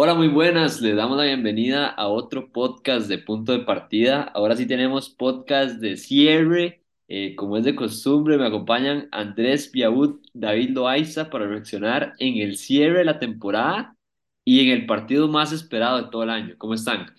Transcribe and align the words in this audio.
Hola, 0.00 0.14
muy 0.14 0.28
buenas. 0.28 0.80
Les 0.80 0.94
damos 0.94 1.16
la 1.16 1.24
bienvenida 1.24 1.88
a 1.88 2.06
otro 2.06 2.52
podcast 2.52 3.08
de 3.08 3.18
Punto 3.18 3.50
de 3.50 3.64
Partida. 3.64 4.22
Ahora 4.22 4.54
sí 4.54 4.64
tenemos 4.64 5.10
podcast 5.10 5.80
de 5.80 5.96
cierre. 5.96 6.84
Eh, 7.08 7.34
como 7.34 7.56
es 7.56 7.64
de 7.64 7.74
costumbre, 7.74 8.38
me 8.38 8.46
acompañan 8.46 9.08
Andrés 9.10 9.66
Piaud, 9.66 10.20
David 10.32 10.70
Loaiza 10.70 11.28
para 11.30 11.48
reaccionar 11.48 12.14
en 12.20 12.36
el 12.36 12.56
cierre 12.56 12.98
de 12.98 13.06
la 13.06 13.18
temporada 13.18 13.96
y 14.44 14.60
en 14.60 14.68
el 14.68 14.86
partido 14.86 15.26
más 15.26 15.50
esperado 15.50 16.00
de 16.00 16.10
todo 16.12 16.22
el 16.22 16.30
año. 16.30 16.54
¿Cómo 16.58 16.74
están? 16.74 17.12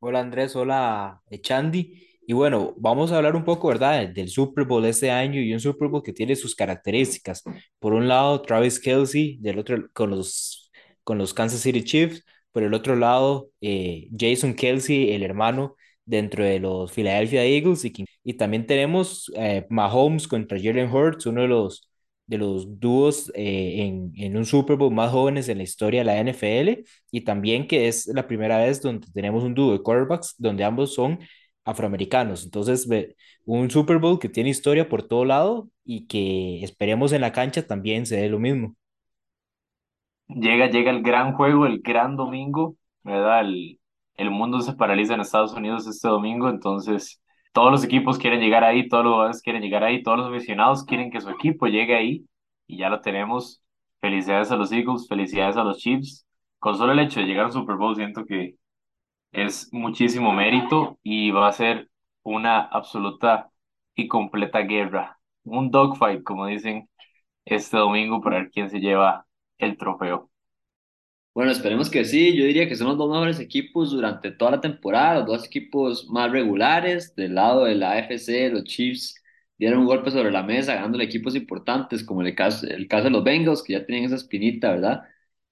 Hola 0.00 0.18
Andrés, 0.18 0.56
hola 0.56 1.22
eh, 1.30 1.40
Chandy. 1.40 2.08
Y 2.26 2.32
bueno, 2.32 2.74
vamos 2.76 3.12
a 3.12 3.18
hablar 3.18 3.36
un 3.36 3.44
poco, 3.44 3.68
¿verdad?, 3.68 4.08
del 4.08 4.30
Super 4.30 4.64
Bowl 4.64 4.82
de 4.82 4.88
este 4.88 5.12
año 5.12 5.40
y 5.40 5.52
un 5.54 5.60
Super 5.60 5.86
Bowl 5.86 6.02
que 6.02 6.12
tiene 6.12 6.34
sus 6.34 6.56
características. 6.56 7.44
Por 7.78 7.92
un 7.92 8.08
lado, 8.08 8.42
Travis 8.42 8.80
Kelce, 8.80 9.36
del 9.38 9.60
otro 9.60 9.88
con 9.92 10.10
los, 10.10 10.65
con 11.06 11.18
los 11.18 11.34
Kansas 11.34 11.60
City 11.60 11.84
Chiefs. 11.84 12.24
Por 12.52 12.64
el 12.64 12.74
otro 12.74 12.96
lado, 12.96 13.50
eh, 13.60 14.08
Jason 14.18 14.54
Kelce, 14.54 15.14
el 15.14 15.22
hermano, 15.22 15.76
dentro 16.04 16.44
de 16.44 16.58
los 16.60 16.92
Philadelphia 16.92 17.44
Eagles. 17.44 17.84
Y, 18.24 18.34
también 18.34 18.66
tenemos 18.66 19.30
eh, 19.36 19.66
Mahomes 19.70 20.26
contra 20.28 20.58
Jalen 20.60 20.90
Hurts, 20.92 21.26
uno 21.26 21.42
de 21.42 21.48
los, 21.48 21.88
de 22.26 22.38
los 22.38 22.80
dúos 22.80 23.30
eh, 23.34 23.82
en, 23.86 24.12
en 24.16 24.36
un 24.36 24.44
Super 24.46 24.76
Bowl 24.76 24.92
más 24.92 25.12
jóvenes 25.12 25.48
en 25.48 25.58
la 25.58 25.64
historia 25.64 26.00
de 26.00 26.04
la 26.06 26.18
NFL 26.18 26.84
y 27.10 27.20
también 27.22 27.68
que 27.68 27.88
es 27.88 28.06
la 28.08 28.26
primera 28.26 28.58
vez 28.58 28.82
donde 28.82 29.06
tenemos 29.14 29.44
un 29.44 29.54
dúo 29.54 29.72
de 29.72 29.82
quarterbacks 29.82 30.34
donde 30.38 30.64
ambos 30.64 30.94
son 30.94 31.20
afroamericanos. 31.64 32.44
Entonces, 32.44 32.88
un 33.44 33.70
Super 33.70 33.98
Bowl 33.98 34.18
que 34.18 34.28
tiene 34.28 34.50
historia 34.50 34.88
por 34.88 35.02
todo 35.06 35.24
lado 35.24 35.70
y 35.84 36.06
que 36.06 36.62
esperemos 36.64 37.12
en 37.12 37.20
la 37.22 37.32
cancha 37.32 37.66
también 37.66 38.06
se 38.06 38.16
dé 38.16 38.28
lo 38.28 38.38
mismo. 38.38 38.76
Llega, 40.28 40.66
llega 40.68 40.90
el 40.90 41.02
gran 41.02 41.32
juego, 41.34 41.66
el 41.66 41.80
gran 41.82 42.16
domingo, 42.16 42.76
¿verdad? 43.04 43.42
El, 43.42 43.80
el 44.16 44.30
mundo 44.30 44.60
se 44.60 44.74
paraliza 44.74 45.14
en 45.14 45.20
Estados 45.20 45.54
Unidos 45.54 45.86
este 45.86 46.08
domingo, 46.08 46.48
entonces 46.48 47.22
todos 47.52 47.70
los 47.70 47.84
equipos 47.84 48.18
quieren 48.18 48.40
llegar 48.40 48.64
ahí, 48.64 48.88
todos 48.88 49.04
los 49.04 49.12
jugadores 49.14 49.42
quieren 49.42 49.62
llegar 49.62 49.84
ahí, 49.84 50.02
todos 50.02 50.18
los 50.18 50.28
aficionados 50.28 50.84
quieren 50.84 51.10
que 51.10 51.20
su 51.20 51.30
equipo 51.30 51.66
llegue 51.68 51.94
ahí 51.96 52.26
y 52.66 52.76
ya 52.78 52.88
lo 52.88 53.00
tenemos. 53.00 53.62
Felicidades 54.00 54.50
a 54.50 54.56
los 54.56 54.72
Eagles, 54.72 55.06
felicidades 55.08 55.56
a 55.56 55.64
los 55.64 55.78
Chiefs. 55.78 56.26
Con 56.58 56.76
solo 56.76 56.92
el 56.92 56.98
hecho 57.00 57.20
de 57.20 57.26
llegar 57.26 57.44
a 57.44 57.46
un 57.48 57.52
Super 57.52 57.76
Bowl, 57.76 57.94
siento 57.96 58.24
que 58.26 58.56
es 59.32 59.68
muchísimo 59.72 60.32
mérito 60.32 60.98
y 61.02 61.30
va 61.30 61.48
a 61.48 61.52
ser 61.52 61.90
una 62.22 62.60
absoluta 62.60 63.50
y 63.94 64.08
completa 64.08 64.60
guerra. 64.60 65.18
Un 65.44 65.70
dogfight, 65.70 66.22
como 66.22 66.46
dicen, 66.46 66.88
este 67.44 67.76
domingo 67.78 68.20
para 68.22 68.38
ver 68.38 68.50
quién 68.50 68.70
se 68.70 68.80
lleva 68.80 69.25
el 69.58 69.76
trofeo. 69.76 70.30
Bueno, 71.34 71.50
esperemos 71.52 71.90
que 71.90 72.04
sí. 72.04 72.34
Yo 72.36 72.44
diría 72.46 72.66
que 72.68 72.76
son 72.76 72.88
los 72.88 72.96
dos 72.96 73.10
mejores 73.10 73.38
equipos 73.40 73.90
durante 73.90 74.30
toda 74.30 74.52
la 74.52 74.60
temporada, 74.60 75.16
los 75.20 75.26
dos 75.26 75.44
equipos 75.46 76.08
más 76.08 76.30
regulares. 76.32 77.14
Del 77.14 77.34
lado 77.34 77.64
de 77.64 77.74
la 77.74 77.92
AFC, 77.92 78.48
los 78.50 78.64
Chiefs 78.64 79.14
dieron 79.58 79.80
un 79.80 79.86
golpe 79.86 80.10
sobre 80.10 80.30
la 80.30 80.42
mesa, 80.42 80.74
ganándole 80.74 81.04
equipos 81.04 81.34
importantes, 81.36 82.02
como 82.04 82.22
el 82.22 82.34
caso, 82.34 82.66
el 82.66 82.88
caso 82.88 83.04
de 83.04 83.10
los 83.10 83.22
Bengals, 83.24 83.62
que 83.62 83.74
ya 83.74 83.84
tenían 83.84 84.04
esa 84.06 84.14
espinita, 84.16 84.70
¿verdad? 84.72 85.02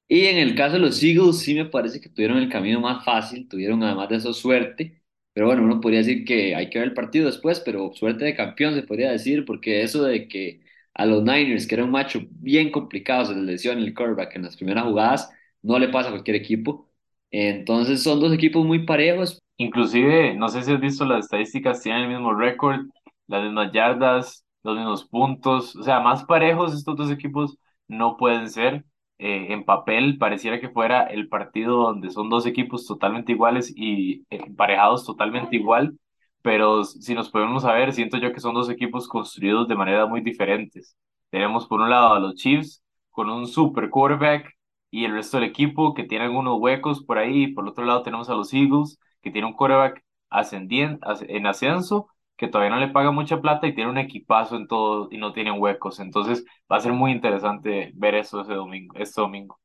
Y 0.08 0.26
en 0.26 0.38
el 0.38 0.54
caso 0.54 0.74
de 0.74 0.80
los 0.80 1.02
Eagles, 1.02 1.38
sí 1.40 1.54
me 1.54 1.66
parece 1.66 2.00
que 2.00 2.08
tuvieron 2.08 2.38
el 2.38 2.48
camino 2.50 2.80
más 2.80 3.04
fácil, 3.04 3.48
tuvieron 3.48 3.82
además 3.82 4.08
de 4.08 4.16
eso 4.16 4.32
suerte. 4.32 5.02
Pero 5.34 5.46
bueno, 5.48 5.62
uno 5.64 5.80
podría 5.80 6.00
decir 6.00 6.24
que 6.24 6.54
hay 6.54 6.70
que 6.70 6.78
ver 6.78 6.88
el 6.88 6.94
partido 6.94 7.26
después, 7.26 7.60
pero 7.60 7.92
suerte 7.94 8.24
de 8.24 8.36
campeón 8.36 8.74
se 8.74 8.82
podría 8.84 9.10
decir, 9.12 9.44
porque 9.44 9.82
eso 9.82 10.04
de 10.04 10.28
que 10.28 10.63
a 10.94 11.06
los 11.06 11.22
Niners, 11.22 11.66
que 11.66 11.74
era 11.74 11.84
un 11.84 11.90
macho 11.90 12.20
bien 12.30 12.70
complicado, 12.70 13.26
se 13.26 13.34
les 13.34 13.44
lesiona 13.44 13.80
el 13.82 13.94
quarterback 13.94 14.36
en 14.36 14.42
las 14.44 14.56
primeras 14.56 14.84
jugadas 14.84 15.30
no 15.62 15.78
le 15.78 15.88
pasa 15.88 16.08
a 16.08 16.12
cualquier 16.12 16.36
equipo. 16.36 16.88
Entonces 17.30 18.02
son 18.02 18.20
dos 18.20 18.32
equipos 18.32 18.64
muy 18.64 18.84
parejos. 18.86 19.40
Inclusive, 19.56 20.34
no 20.34 20.48
sé 20.48 20.62
si 20.62 20.72
has 20.72 20.80
visto 20.80 21.04
las 21.04 21.24
estadísticas, 21.24 21.82
tienen 21.82 22.02
el 22.02 22.08
mismo 22.08 22.34
récord, 22.34 22.80
las 23.26 23.42
mismas 23.44 23.72
yardas, 23.72 24.44
los 24.62 24.76
mismos 24.76 25.04
puntos, 25.06 25.74
o 25.76 25.82
sea, 25.82 26.00
más 26.00 26.24
parejos 26.24 26.74
estos 26.74 26.96
dos 26.96 27.10
equipos 27.10 27.58
no 27.88 28.16
pueden 28.16 28.48
ser. 28.50 28.84
Eh, 29.18 29.52
en 29.52 29.64
papel 29.64 30.18
pareciera 30.18 30.60
que 30.60 30.68
fuera 30.68 31.04
el 31.04 31.28
partido 31.28 31.76
donde 31.84 32.10
son 32.10 32.28
dos 32.30 32.46
equipos 32.46 32.84
totalmente 32.86 33.32
iguales 33.32 33.72
y 33.76 34.24
emparejados 34.28 35.06
totalmente 35.06 35.54
igual, 35.56 35.96
pero 36.44 36.84
si 36.84 37.14
nos 37.14 37.30
podemos 37.30 37.64
a 37.64 37.72
ver, 37.72 37.94
siento 37.94 38.18
yo 38.18 38.32
que 38.34 38.40
son 38.40 38.54
dos 38.54 38.68
equipos 38.70 39.08
construidos 39.08 39.66
de 39.66 39.76
manera 39.76 40.04
muy 40.06 40.20
diferentes. 40.20 40.94
Tenemos 41.30 41.66
por 41.66 41.80
un 41.80 41.88
lado 41.90 42.14
a 42.14 42.20
los 42.20 42.34
Chiefs 42.34 42.84
con 43.10 43.30
un 43.30 43.46
super 43.46 43.88
quarterback 43.88 44.52
y 44.90 45.06
el 45.06 45.12
resto 45.12 45.38
del 45.38 45.48
equipo 45.48 45.94
que 45.94 46.04
tiene 46.04 46.26
algunos 46.26 46.58
huecos 46.60 47.02
por 47.02 47.16
ahí, 47.18 47.44
y 47.44 47.54
por 47.54 47.66
otro 47.66 47.86
lado 47.86 48.02
tenemos 48.02 48.28
a 48.28 48.34
los 48.34 48.52
Eagles 48.52 48.98
que 49.22 49.30
tiene 49.30 49.46
un 49.48 49.54
quarterback 49.54 50.04
ascendiente, 50.28 51.06
en 51.28 51.46
ascenso, 51.46 52.08
que 52.36 52.48
todavía 52.48 52.74
no 52.74 52.80
le 52.80 52.92
paga 52.92 53.10
mucha 53.10 53.40
plata 53.40 53.66
y 53.66 53.74
tiene 53.74 53.90
un 53.90 53.98
equipazo 53.98 54.56
en 54.56 54.66
todo 54.68 55.08
y 55.10 55.16
no 55.18 55.32
tienen 55.32 55.54
huecos. 55.58 55.98
Entonces 56.00 56.44
va 56.70 56.76
a 56.76 56.80
ser 56.80 56.92
muy 56.92 57.10
interesante 57.12 57.90
ver 57.94 58.14
eso 58.16 58.42
ese 58.42 58.52
domingo, 58.52 58.94
este 58.98 59.20
domingo. 59.22 59.58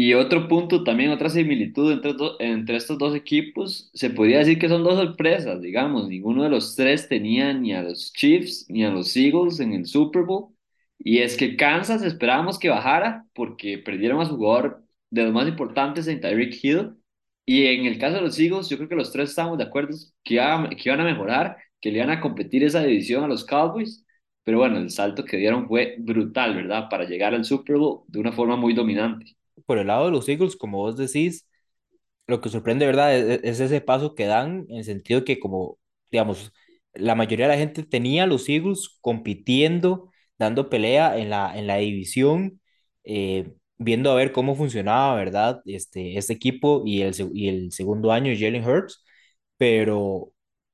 Y 0.00 0.14
otro 0.14 0.46
punto 0.48 0.84
también, 0.84 1.10
otra 1.10 1.28
similitud 1.28 1.90
entre, 1.92 2.14
entre 2.38 2.76
estos 2.76 2.98
dos 2.98 3.16
equipos, 3.16 3.90
se 3.94 4.10
podría 4.10 4.38
decir 4.38 4.58
que 4.58 4.68
son 4.68 4.84
dos 4.84 4.94
sorpresas, 4.96 5.60
digamos. 5.60 6.08
Ninguno 6.08 6.44
de 6.44 6.50
los 6.50 6.76
tres 6.76 7.08
tenía 7.08 7.52
ni 7.52 7.72
a 7.74 7.82
los 7.82 8.12
Chiefs 8.12 8.66
ni 8.68 8.84
a 8.84 8.90
los 8.90 9.16
Eagles 9.16 9.58
en 9.60 9.72
el 9.72 9.86
Super 9.86 10.22
Bowl. 10.22 10.54
Y 10.98 11.18
es 11.18 11.36
que 11.36 11.56
Kansas 11.56 12.02
esperábamos 12.02 12.58
que 12.60 12.68
bajara 12.68 13.26
porque 13.34 13.78
perdieron 13.78 14.20
a 14.20 14.26
su 14.26 14.36
jugador 14.36 14.84
de 15.10 15.24
los 15.24 15.32
más 15.32 15.48
importantes 15.48 16.06
en 16.06 16.20
Tyreek 16.20 16.62
Hill. 16.62 16.94
Y 17.44 17.66
en 17.66 17.86
el 17.86 17.98
caso 17.98 18.16
de 18.16 18.22
los 18.22 18.38
Eagles, 18.38 18.68
yo 18.68 18.76
creo 18.76 18.88
que 18.88 18.94
los 18.96 19.10
tres 19.12 19.30
estamos 19.30 19.58
de 19.58 19.64
acuerdo 19.64 19.96
que, 20.22 20.34
iba- 20.34 20.68
que 20.70 20.82
iban 20.88 21.00
a 21.00 21.04
mejorar, 21.04 21.56
que 21.80 21.90
le 21.90 21.98
iban 21.98 22.10
a 22.10 22.20
competir 22.20 22.62
esa 22.62 22.82
división 22.84 23.24
a 23.24 23.28
los 23.28 23.44
Cowboys. 23.44 24.04
Pero 24.44 24.58
bueno, 24.58 24.78
el 24.78 24.90
salto 24.90 25.24
que 25.24 25.36
dieron 25.38 25.66
fue 25.66 25.96
brutal, 25.98 26.54
¿verdad? 26.54 26.88
Para 26.88 27.04
llegar 27.04 27.34
al 27.34 27.44
Super 27.44 27.76
Bowl 27.78 28.02
de 28.08 28.20
una 28.20 28.30
forma 28.32 28.56
muy 28.56 28.74
dominante. 28.74 29.34
Por 29.66 29.78
el 29.78 29.86
lado 29.88 30.06
de 30.06 30.12
los 30.12 30.28
Eagles, 30.28 30.56
como 30.56 30.78
vos 30.78 30.96
decís, 30.96 31.46
lo 32.26 32.40
que 32.40 32.48
sorprende, 32.50 32.86
¿verdad? 32.86 33.16
Es, 33.16 33.40
es 33.44 33.60
ese 33.60 33.80
paso 33.80 34.14
que 34.14 34.26
dan 34.26 34.66
en 34.68 34.78
el 34.78 34.84
sentido 34.84 35.24
que 35.24 35.38
como, 35.40 35.78
digamos, 36.10 36.52
la 36.94 37.14
mayoría 37.14 37.46
de 37.48 37.52
la 37.54 37.58
gente 37.58 37.82
tenía 37.84 38.26
los 38.26 38.48
Eagles 38.48 38.98
compitiendo, 39.00 40.10
dando 40.38 40.68
pelea 40.70 41.18
en 41.18 41.30
la, 41.30 41.56
en 41.58 41.66
la 41.66 41.76
división, 41.78 42.60
eh, 43.04 43.52
viendo 43.78 44.10
a 44.10 44.14
ver 44.14 44.32
cómo 44.32 44.54
funcionaba, 44.56 45.14
¿verdad? 45.16 45.62
Este, 45.66 46.18
este 46.18 46.32
equipo 46.34 46.82
y 46.84 47.02
el, 47.02 47.14
y 47.34 47.48
el 47.48 47.72
segundo 47.72 48.12
año, 48.12 48.32
Jalen 48.38 48.64
Hurts, 48.64 49.04
pero 49.56 50.32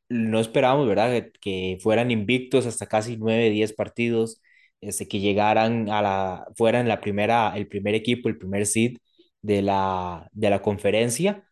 no 0.09 0.41
esperábamos, 0.41 0.89
¿verdad? 0.89 1.27
Que, 1.41 1.78
fueran 1.81 2.11
invictos 2.11 2.66
hasta 2.66 2.87
casi 2.87 3.16
nueve, 3.16 3.51
diez 3.51 3.72
partidos, 3.72 4.41
este, 4.89 5.09
que 5.09 5.21
llegaran 5.21 5.89
a 5.91 6.03
la, 6.03 6.47
fueran 6.56 6.89
la 6.89 7.00
primera, 7.00 7.53
el 7.56 7.69
primer 7.69 7.95
equipo, 7.95 8.28
el 8.28 8.39
primer 8.39 8.67
seed 8.67 8.99
de 9.43 9.62
la, 9.62 10.28
de 10.33 10.50
la 10.50 10.62
conferencia 10.62 11.45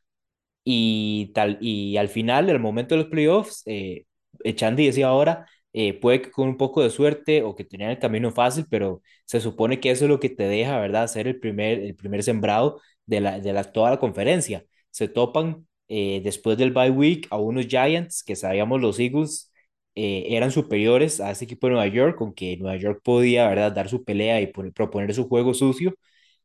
y, 0.65 1.33
tal, 1.35 1.59
y 1.61 1.97
al 1.97 2.09
final, 2.09 2.51
al 2.51 2.61
momento 2.61 2.95
de 2.95 3.03
los 3.03 3.11
playoffs, 3.11 3.63
eh, 3.67 4.07
Echandi 4.45 4.87
decía 4.87 5.09
ahora, 5.09 5.47
eh, 5.73 5.95
puede 5.95 6.23
que 6.23 6.31
con 6.31 6.49
un 6.49 6.57
poco 6.57 6.83
de 6.83 6.91
suerte 6.91 7.43
o 7.43 7.55
que 7.55 7.65
tenían 7.65 7.91
el 7.91 7.99
camino 7.99 8.31
fácil, 8.31 8.67
pero 8.71 9.03
se 9.25 9.41
supone 9.41 9.81
que 9.81 9.91
eso 9.91 10.05
es 10.05 10.11
lo 10.11 10.21
que 10.21 10.29
te 10.31 10.45
deja, 10.45 10.79
¿verdad? 10.81 11.07
Ser 11.09 11.27
el 11.29 11.41
primer, 11.41 11.81
el 11.81 11.95
primer 11.97 12.23
sembrado 12.23 12.81
de, 13.07 13.21
la, 13.21 13.41
de 13.41 13.53
la, 13.53 13.65
toda 13.65 13.91
la 13.91 13.99
conferencia. 13.99 14.65
Se 14.91 15.09
topan 15.09 15.67
eh, 15.89 16.21
después 16.25 16.59
del 16.59 16.73
bye 16.73 16.91
week 16.91 17.27
a 17.31 17.39
unos 17.39 17.67
Giants 17.67 18.23
que 18.23 18.37
sabíamos 18.37 18.81
los 18.81 18.99
Eagles 18.99 19.52
eh, 19.95 20.27
eran 20.31 20.51
superiores 20.51 21.21
a 21.21 21.31
ese 21.31 21.45
equipo 21.45 21.67
de 21.67 21.75
Nueva 21.75 21.87
York, 21.89 22.17
aunque 22.21 22.57
Nueva 22.59 22.77
York 22.79 23.01
podía, 23.05 23.49
¿verdad?, 23.49 23.73
dar 23.73 23.89
su 23.89 24.05
pelea 24.05 24.41
y 24.41 24.47
proponer 24.49 25.15
su 25.15 25.29
juego 25.29 25.55
sucio 25.55 25.95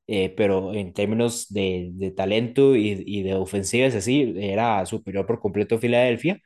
eh, 0.08 0.34
pero 0.38 0.74
en 0.74 0.94
términos 0.94 1.48
de, 1.54 1.90
de 1.94 2.12
talento 2.12 2.76
y, 2.76 3.04
y 3.06 3.24
de 3.24 3.36
ofensivas 3.36 3.96
así, 3.96 4.34
era 4.38 4.86
superior 4.88 5.26
por 5.26 5.40
completo 5.40 5.76
a 5.76 5.80
Filadelfia. 5.80 6.42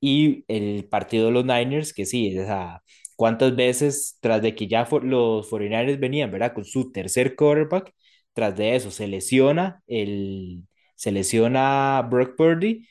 Y 0.00 0.44
el 0.48 0.86
partido 0.88 1.26
de 1.26 1.32
los 1.32 1.44
Niners, 1.44 1.92
que 1.92 2.06
sí, 2.06 2.38
o 2.38 2.44
sea, 2.44 2.82
cuántas 3.16 3.56
veces 3.56 4.18
tras 4.20 4.40
de 4.42 4.54
que 4.54 4.68
ya 4.68 4.86
for- 4.86 5.04
los 5.04 5.48
49ers 5.48 5.98
venían, 6.00 6.30
¿verdad? 6.30 6.54
Con 6.54 6.64
su 6.64 6.92
tercer 6.92 7.34
quarterback, 7.36 7.92
tras 8.32 8.56
de 8.56 8.76
eso 8.76 8.90
se 8.92 9.08
lesiona 9.08 9.82
el, 9.88 10.64
se 10.94 11.10
lesiona 11.12 12.06
Brock 12.08 12.36
Purdy, 12.36 12.86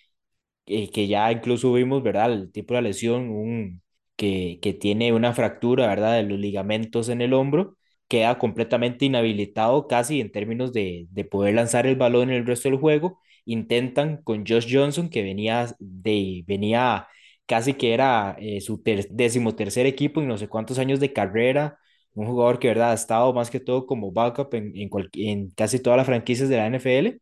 eh, 0.68 0.90
que 0.92 1.08
ya 1.08 1.32
incluso 1.32 1.74
vimos, 1.74 2.04
¿verdad? 2.04 2.32
El 2.34 2.52
tipo 2.52 2.74
de 2.74 2.82
la 2.82 2.88
lesión, 2.90 3.30
un, 3.30 3.82
que, 4.16 4.60
que 4.62 4.74
tiene 4.74 5.14
una 5.14 5.34
fractura, 5.34 5.88
¿verdad? 5.88 6.16
De 6.18 6.24
los 6.24 6.40
ligamentos 6.40 7.10
en 7.10 7.22
el 7.22 7.34
hombro, 7.34 7.78
queda 8.08 8.38
completamente 8.40 9.06
inhabilitado 9.06 9.88
casi 9.88 10.22
en 10.22 10.32
términos 10.32 10.74
de, 10.74 11.08
de 11.12 11.26
poder 11.26 11.56
lanzar 11.56 11.86
el 11.88 11.96
balón 11.96 12.30
en 12.30 12.36
el 12.38 12.46
resto 12.46 12.70
del 12.70 12.80
juego. 12.80 13.20
Intentan 13.46 14.22
con 14.24 14.46
Josh 14.46 14.68
Johnson, 14.74 15.10
que 15.10 15.24
venía, 15.24 15.76
de, 15.80 16.44
venía 16.48 17.08
casi 17.46 17.74
que 17.74 17.94
era 17.94 18.36
eh, 18.40 18.62
su 18.62 18.82
ter, 18.82 19.08
decimotercer 19.10 19.86
equipo 19.86 20.22
en 20.22 20.28
no 20.28 20.38
sé 20.38 20.48
cuántos 20.50 20.80
años 20.80 21.00
de 21.00 21.14
carrera, 21.14 21.78
un 22.14 22.26
jugador 22.28 22.60
que, 22.60 22.68
¿verdad? 22.70 22.92
Ha 22.92 22.94
estado 22.96 23.34
más 23.34 23.50
que 23.52 23.60
todo 23.60 23.86
como 23.86 24.12
backup 24.12 24.54
en, 24.56 24.74
en, 24.76 24.90
en 25.14 25.50
casi 25.52 25.80
todas 25.80 25.98
las 25.98 26.06
franquicias 26.08 26.50
de 26.50 26.58
la 26.58 26.68
NFL 26.68 27.22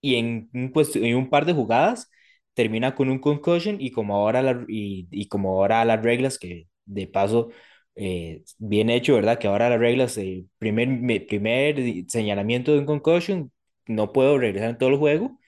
y 0.00 0.16
en 0.16 0.50
un, 0.54 0.72
cuest- 0.72 0.96
en 1.04 1.16
un 1.16 1.30
par 1.30 1.44
de 1.46 1.52
jugadas 1.54 2.10
termina 2.56 2.96
con 2.96 3.10
un 3.10 3.20
concussion 3.20 3.78
y 3.80 3.92
como 3.92 4.16
ahora, 4.16 4.42
la- 4.42 4.66
y, 4.68 5.08
y 5.12 5.28
como 5.28 5.50
ahora 5.52 5.84
las 5.86 6.02
reglas 6.02 6.38
que 6.40 6.68
de 6.86 7.08
paso 7.08 7.50
eh, 7.96 8.44
bien 8.58 8.90
hecho, 8.90 9.14
¿verdad? 9.16 9.38
Que 9.38 9.48
ahora 9.48 9.70
las 9.70 9.80
reglas, 9.80 10.18
el 10.18 10.48
primer, 10.58 10.88
me- 10.88 11.20
primer 11.20 11.76
señalamiento 12.08 12.72
de 12.72 12.80
un 12.80 12.86
concussion, 12.86 13.52
no 13.86 14.12
puedo 14.12 14.38
regresar 14.38 14.70
en 14.70 14.78
todo 14.78 14.90
el 14.90 14.98
juego 14.98 15.38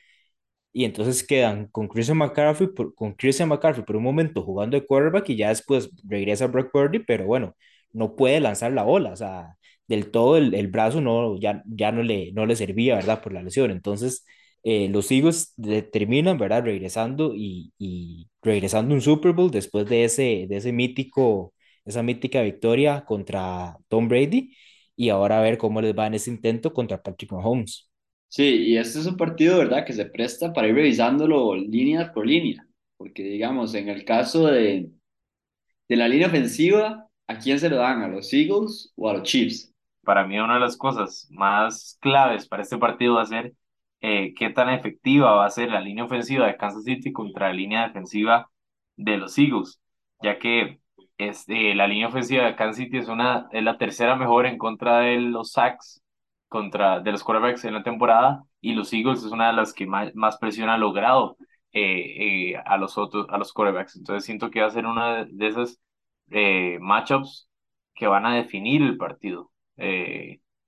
y 0.72 0.84
entonces 0.84 1.22
quedan 1.26 1.66
con 1.68 1.88
Christian 1.88 2.18
McCaffrey 2.18 2.68
por, 2.68 2.94
con 2.94 3.12
Christian 3.14 3.48
McCaffrey 3.48 3.84
por 3.84 3.96
un 3.96 4.02
momento 4.04 4.42
jugando 4.42 4.78
de 4.78 4.86
quarterback 4.86 5.28
y 5.30 5.36
ya 5.36 5.48
después 5.50 5.90
regresa 6.08 6.46
Brock 6.46 6.70
Purdy, 6.72 7.00
pero 7.00 7.26
bueno, 7.26 7.56
no 7.92 8.14
puede 8.16 8.40
lanzar 8.40 8.72
la 8.72 8.82
bola, 8.84 9.12
o 9.12 9.16
sea, 9.16 9.56
del 9.86 10.10
todo 10.10 10.36
el, 10.36 10.54
el 10.54 10.68
brazo 10.68 11.00
no, 11.00 11.38
ya, 11.40 11.62
ya 11.66 11.90
no 11.92 12.02
le, 12.02 12.32
no 12.32 12.46
le 12.46 12.56
servía, 12.56 12.96
¿verdad? 12.96 13.22
Por 13.22 13.32
la 13.32 13.42
lesión. 13.42 13.70
Entonces, 13.70 14.24
eh, 14.68 14.88
los 14.90 15.10
Eagles 15.10 15.52
de- 15.56 15.82
terminan, 15.82 16.38
¿verdad? 16.38 16.64
Regresando 16.64 17.32
y, 17.34 17.72
y 17.78 18.28
regresando 18.42 18.94
un 18.94 19.00
Super 19.02 19.32
Bowl 19.32 19.50
después 19.50 19.86
de 19.88 20.04
ese, 20.04 20.46
de 20.48 20.56
ese 20.56 20.72
mítico, 20.72 21.54
esa 21.84 22.02
mítica 22.02 22.42
victoria 22.42 23.04
contra 23.04 23.76
Tom 23.88 24.08
Brady 24.08 24.54
y 24.96 25.08
ahora 25.10 25.38
a 25.38 25.42
ver 25.42 25.58
cómo 25.58 25.80
les 25.80 25.96
va 25.96 26.06
en 26.06 26.14
ese 26.14 26.30
intento 26.30 26.72
contra 26.74 27.02
Patrick 27.02 27.32
Mahomes. 27.32 27.90
Sí, 28.28 28.42
y 28.44 28.76
este 28.76 28.98
es 29.00 29.06
un 29.06 29.16
partido, 29.16 29.58
¿verdad?, 29.58 29.84
que 29.86 29.92
se 29.94 30.04
presta 30.06 30.52
para 30.52 30.68
ir 30.68 30.74
revisándolo 30.74 31.54
línea 31.56 32.12
por 32.12 32.26
línea, 32.26 32.66
porque 32.96 33.22
digamos, 33.22 33.74
en 33.74 33.88
el 33.88 34.04
caso 34.04 34.46
de, 34.48 34.90
de 35.88 35.96
la 35.96 36.08
línea 36.08 36.28
ofensiva, 36.28 37.08
¿a 37.26 37.38
quién 37.38 37.58
se 37.60 37.68
lo 37.70 37.76
dan? 37.76 38.02
¿A 38.02 38.08
los 38.08 38.32
Eagles 38.32 38.92
o 38.96 39.08
a 39.08 39.14
los 39.14 39.22
Chiefs? 39.24 39.72
Para 40.04 40.26
mí 40.26 40.38
una 40.38 40.54
de 40.54 40.60
las 40.60 40.76
cosas 40.76 41.26
más 41.30 41.98
claves 42.00 42.48
para 42.48 42.62
este 42.62 42.78
partido 42.78 43.14
va 43.16 43.22
a 43.22 43.26
ser 43.26 43.54
eh, 44.00 44.34
qué 44.34 44.50
tan 44.50 44.68
efectiva 44.70 45.32
va 45.34 45.46
a 45.46 45.50
ser 45.50 45.70
la 45.70 45.80
línea 45.80 46.04
ofensiva 46.04 46.46
de 46.46 46.56
Kansas 46.56 46.84
City 46.84 47.12
contra 47.12 47.48
la 47.48 47.54
línea 47.54 47.86
defensiva 47.88 48.50
de 48.96 49.16
los 49.18 49.36
Eagles, 49.38 49.80
ya 50.22 50.38
que 50.38 50.80
este, 51.18 51.74
la 51.74 51.88
línea 51.88 52.08
ofensiva 52.08 52.44
de 52.44 52.56
Kansas 52.56 52.76
City 52.76 52.98
es, 52.98 53.08
una, 53.08 53.48
es 53.52 53.62
la 53.62 53.78
tercera 53.78 54.16
mejor 54.16 54.46
en 54.46 54.58
contra 54.58 55.00
de 55.00 55.18
los 55.20 55.52
sacks, 55.52 56.02
contra, 56.48 57.00
de 57.00 57.12
los 57.12 57.24
quarterbacks 57.24 57.64
en 57.64 57.74
la 57.74 57.82
temporada, 57.82 58.44
y 58.60 58.74
los 58.74 58.92
Eagles 58.92 59.24
es 59.24 59.32
una 59.32 59.48
de 59.48 59.54
las 59.54 59.72
que 59.72 59.86
más, 59.86 60.14
más 60.14 60.38
presión 60.38 60.68
ha 60.70 60.78
logrado 60.78 61.36
eh, 61.72 62.52
eh, 62.52 62.56
a 62.64 62.76
los 62.78 62.98
otros, 62.98 63.26
a 63.30 63.38
los 63.38 63.52
quarterbacks. 63.52 63.96
Entonces 63.96 64.24
siento 64.24 64.50
que 64.50 64.60
va 64.60 64.68
a 64.68 64.70
ser 64.70 64.86
una 64.86 65.24
de 65.24 65.46
esas 65.46 65.80
matchups 66.80 67.48
que 67.94 68.06
van 68.06 68.26
a 68.26 68.34
definir 68.34 68.82
el 68.82 68.96
partido 68.98 69.50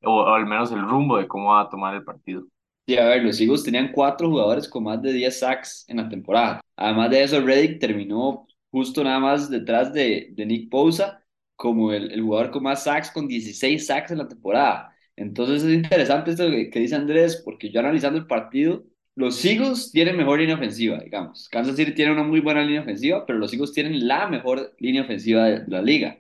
o 0.03 0.27
al 0.27 0.47
menos 0.47 0.73
el 0.73 0.83
rumbo 0.83 1.17
de 1.17 1.29
cómo 1.29 1.53
va 1.53 1.63
a 1.63 1.69
tomar 1.69 1.95
el 1.95 2.05
partido. 2.05 2.45
Sí, 2.91 2.97
a 2.97 3.05
ver, 3.07 3.23
los 3.23 3.41
Eagles 3.41 3.63
tenían 3.63 3.93
cuatro 3.93 4.29
jugadores 4.29 4.69
con 4.69 4.85
más 4.85 5.01
de 5.03 5.13
10 5.13 5.39
sacks 5.39 5.85
en 5.89 5.99
la 5.99 6.09
temporada. 6.09 6.61
Además 6.77 7.11
de 7.11 7.23
eso, 7.23 7.41
Reddick 7.41 7.79
terminó 7.79 8.47
justo 8.71 9.05
nada 9.05 9.21
más 9.21 9.51
detrás 9.51 9.93
de, 9.93 10.29
de 10.33 10.47
Nick 10.47 10.69
Bosa 10.71 11.23
como 11.57 11.93
el, 11.93 12.11
el 12.11 12.23
jugador 12.23 12.51
con 12.51 12.63
más 12.63 12.85
sacks, 12.85 13.11
con 13.11 13.29
16 13.29 13.87
sacks 13.87 14.11
en 14.11 14.19
la 14.19 14.29
temporada. 14.29 14.95
Entonces 15.15 15.63
es 15.63 15.73
interesante 15.75 16.31
esto 16.33 16.51
que, 16.51 16.71
que 16.71 16.81
dice 16.81 16.97
Andrés, 16.97 17.43
porque 17.45 17.71
yo 17.71 17.81
analizando 17.81 18.19
el 18.19 18.27
partido, 18.27 18.85
los 19.15 19.45
Eagles 19.45 19.93
tienen 19.93 20.17
mejor 20.17 20.41
línea 20.41 20.57
ofensiva, 20.57 20.99
digamos. 20.99 21.49
Kansas 21.51 21.77
City 21.77 21.93
tiene 21.95 22.13
una 22.13 22.23
muy 22.25 22.41
buena 22.41 22.63
línea 22.63 22.81
ofensiva, 22.81 23.27
pero 23.27 23.39
los 23.39 23.53
Eagles 23.53 23.73
tienen 23.73 24.09
la 24.09 24.27
mejor 24.29 24.75
línea 24.79 25.03
ofensiva 25.03 25.45
de, 25.45 25.61
de 25.61 25.71
la 25.71 25.83
liga. 25.83 26.19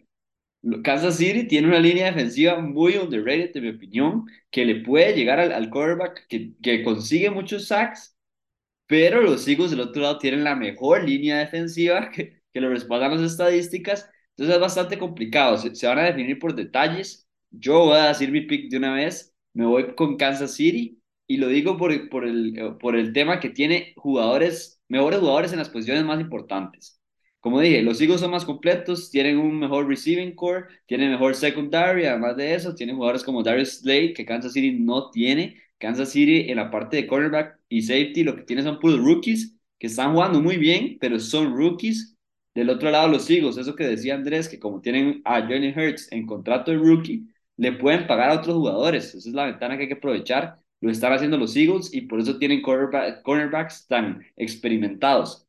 Kansas 0.84 1.16
City 1.16 1.46
tiene 1.46 1.68
una 1.68 1.78
línea 1.80 2.06
defensiva 2.06 2.58
muy 2.60 2.96
underrated, 2.96 3.56
en 3.56 3.62
mi 3.64 3.70
opinión, 3.70 4.26
que 4.50 4.64
le 4.64 4.76
puede 4.84 5.14
llegar 5.16 5.40
al, 5.40 5.52
al 5.52 5.70
quarterback, 5.70 6.26
que, 6.28 6.52
que 6.62 6.82
consigue 6.84 7.30
muchos 7.30 7.66
sacks, 7.68 8.16
pero 8.86 9.20
los 9.22 9.46
Eagles 9.48 9.70
del 9.70 9.80
otro 9.80 10.02
lado 10.02 10.18
tienen 10.18 10.44
la 10.44 10.56
mejor 10.56 11.04
línea 11.04 11.38
defensiva 11.38 12.10
que, 12.14 12.42
que 12.52 12.60
lo 12.60 12.70
respaldan 12.70 13.12
las 13.22 13.32
estadísticas. 13.32 14.10
Entonces 14.30 14.56
es 14.56 14.60
bastante 14.60 14.98
complicado. 14.98 15.58
Se, 15.58 15.74
se 15.74 15.86
van 15.86 15.98
a 15.98 16.04
definir 16.04 16.38
por 16.38 16.54
detalles. 16.54 17.28
Yo 17.50 17.80
voy 17.86 17.98
a 17.98 18.08
decir 18.08 18.30
mi 18.32 18.42
pick 18.42 18.70
de 18.70 18.78
una 18.78 18.94
vez. 18.94 19.34
Me 19.54 19.66
voy 19.66 19.94
con 19.94 20.16
Kansas 20.16 20.54
City 20.54 21.00
y 21.26 21.36
lo 21.38 21.48
digo 21.48 21.76
por, 21.76 22.08
por, 22.10 22.26
el, 22.26 22.76
por 22.80 22.96
el 22.96 23.12
tema 23.12 23.40
que 23.40 23.50
tiene 23.50 23.92
jugadores, 23.96 24.80
mejores 24.88 25.20
jugadores 25.20 25.52
en 25.52 25.58
las 25.58 25.70
posiciones 25.70 26.04
más 26.04 26.20
importantes. 26.20 26.99
Como 27.40 27.60
dije, 27.60 27.82
los 27.82 28.00
Eagles 28.00 28.20
son 28.20 28.30
más 28.32 28.44
completos, 28.44 29.10
tienen 29.10 29.38
un 29.38 29.58
mejor 29.58 29.88
receiving 29.88 30.34
core, 30.34 30.66
tienen 30.86 31.10
mejor 31.10 31.34
secondary, 31.34 32.04
además 32.04 32.36
de 32.36 32.54
eso, 32.54 32.74
tienen 32.74 32.96
jugadores 32.96 33.24
como 33.24 33.42
Darius 33.42 33.78
Slade, 33.78 34.12
que 34.12 34.26
Kansas 34.26 34.52
City 34.52 34.72
no 34.72 35.10
tiene. 35.10 35.56
Kansas 35.78 36.10
City 36.10 36.50
en 36.50 36.56
la 36.56 36.70
parte 36.70 36.96
de 36.96 37.06
cornerback 37.06 37.58
y 37.68 37.82
safety 37.82 38.22
lo 38.24 38.36
que 38.36 38.42
tiene 38.42 38.62
son 38.62 38.78
puros 38.78 38.98
rookies 39.00 39.56
que 39.78 39.86
están 39.86 40.12
jugando 40.12 40.40
muy 40.42 40.58
bien, 40.58 40.98
pero 41.00 41.18
son 41.18 41.56
rookies. 41.56 42.16
Del 42.54 42.68
otro 42.68 42.90
lado, 42.90 43.08
los 43.08 43.30
Eagles, 43.30 43.56
eso 43.56 43.74
que 43.76 43.84
decía 43.84 44.14
Andrés, 44.14 44.48
que 44.48 44.58
como 44.58 44.80
tienen 44.80 45.22
a 45.24 45.40
Jalen 45.40 45.78
Hurts 45.78 46.10
en 46.12 46.26
contrato 46.26 46.70
de 46.72 46.78
rookie, 46.78 47.26
le 47.56 47.72
pueden 47.72 48.06
pagar 48.06 48.30
a 48.30 48.34
otros 48.40 48.56
jugadores. 48.56 49.14
Esa 49.14 49.28
es 49.28 49.34
la 49.34 49.46
ventana 49.46 49.76
que 49.76 49.82
hay 49.84 49.88
que 49.88 49.94
aprovechar. 49.94 50.56
Lo 50.80 50.90
están 50.90 51.12
haciendo 51.12 51.36
los 51.38 51.56
Eagles 51.56 51.92
y 51.94 52.02
por 52.02 52.20
eso 52.20 52.38
tienen 52.38 52.60
cornerback, 52.62 53.22
cornerbacks 53.22 53.86
tan 53.86 54.22
experimentados. 54.36 55.46